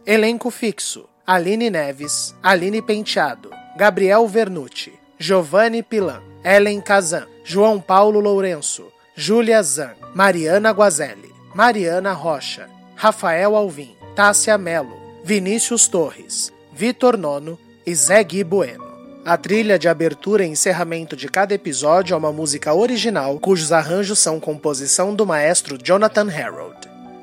Elenco 0.05 0.51
fixo: 0.51 1.09
Aline 1.25 1.71
Neves, 1.71 2.35
Aline 2.43 2.83
Penteado, 2.83 3.51
Gabriel 3.77 4.27
Vernucci, 4.27 4.93
Giovanni 5.17 5.85
Pilan, 5.85 6.21
Ellen 6.45 6.81
Kazan, 6.81 7.29
João 7.45 7.81
Paulo 7.81 8.19
Lourenço, 8.19 8.93
Júlia 9.15 9.63
Zan, 9.63 9.95
Mariana 10.17 10.73
Guazelli, 10.73 11.33
Mariana 11.55 12.13
Rocha, 12.13 12.69
Rafael 12.97 13.55
Alvim, 13.55 13.95
Tássia 14.17 14.59
Melo, 14.59 14.99
Vinícius 15.23 15.87
Torres, 15.87 16.53
Vitor 16.73 17.17
Nono 17.17 17.57
e 17.87 17.95
Zé 17.95 18.25
Gui 18.25 18.43
Bueno. 18.43 18.82
A 19.25 19.37
trilha 19.37 19.79
de 19.79 19.89
abertura 19.89 20.45
e 20.45 20.49
encerramento 20.49 21.15
de 21.15 21.29
cada 21.29 21.55
episódio 21.55 22.13
é 22.13 22.17
uma 22.17 22.33
música 22.33 22.75
original, 22.75 23.39
cujos 23.39 23.71
arranjos 23.71 24.19
são 24.19 24.41
composição 24.41 25.15
do 25.15 25.25
maestro 25.25 25.79
Jonathan 25.81 26.27
Harold. 26.29 26.75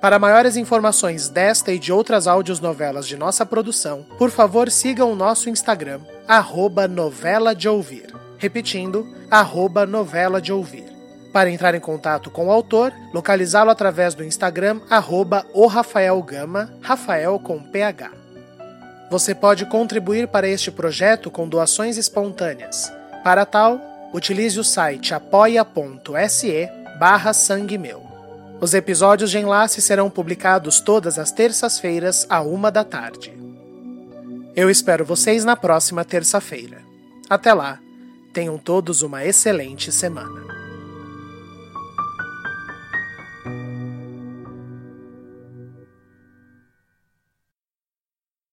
Para 0.00 0.18
maiores 0.18 0.56
informações 0.56 1.28
desta 1.28 1.70
e 1.72 1.78
de 1.78 1.92
outras 1.92 2.26
áudios 2.26 2.58
novelas 2.58 3.06
de 3.06 3.18
nossa 3.18 3.44
produção, 3.44 4.06
por 4.16 4.30
favor 4.30 4.70
sigam 4.70 5.12
o 5.12 5.16
nosso 5.16 5.50
Instagram, 5.50 6.00
arroba 6.26 6.88
novela 6.88 7.54
de 7.54 7.68
ouvir. 7.68 8.14
Repetindo, 8.38 9.06
arroba 9.30 9.84
novela 9.84 10.40
de 10.40 10.54
ouvir. 10.54 10.86
Para 11.34 11.50
entrar 11.50 11.74
em 11.74 11.80
contato 11.80 12.30
com 12.30 12.46
o 12.46 12.50
autor, 12.50 12.94
localizá-lo 13.12 13.70
através 13.70 14.14
do 14.14 14.24
Instagram, 14.24 14.80
arroba 14.88 15.44
o 15.52 15.66
Rafael 15.66 16.20
Gama, 16.22 16.72
Rafael 16.80 17.38
com 17.38 17.62
PH. 17.62 18.10
Você 19.10 19.34
pode 19.34 19.66
contribuir 19.66 20.28
para 20.28 20.48
este 20.48 20.70
projeto 20.70 21.30
com 21.30 21.46
doações 21.46 21.98
espontâneas. 21.98 22.90
Para 23.22 23.44
tal, 23.44 23.78
utilize 24.14 24.58
o 24.58 24.64
site 24.64 25.12
apoia.se 25.12 26.70
barra 26.98 27.34
sangue 27.34 27.76
meu. 27.76 28.09
Os 28.60 28.74
episódios 28.74 29.30
de 29.30 29.38
Enlace 29.38 29.80
serão 29.80 30.10
publicados 30.10 30.80
todas 30.80 31.18
as 31.18 31.32
terças-feiras, 31.32 32.26
à 32.28 32.42
uma 32.42 32.70
da 32.70 32.84
tarde. 32.84 33.32
Eu 34.54 34.68
espero 34.68 35.02
vocês 35.02 35.46
na 35.46 35.56
próxima 35.56 36.04
terça-feira. 36.04 36.82
Até 37.28 37.54
lá, 37.54 37.78
tenham 38.34 38.58
todos 38.58 39.00
uma 39.00 39.24
excelente 39.24 39.90
semana. 39.90 40.59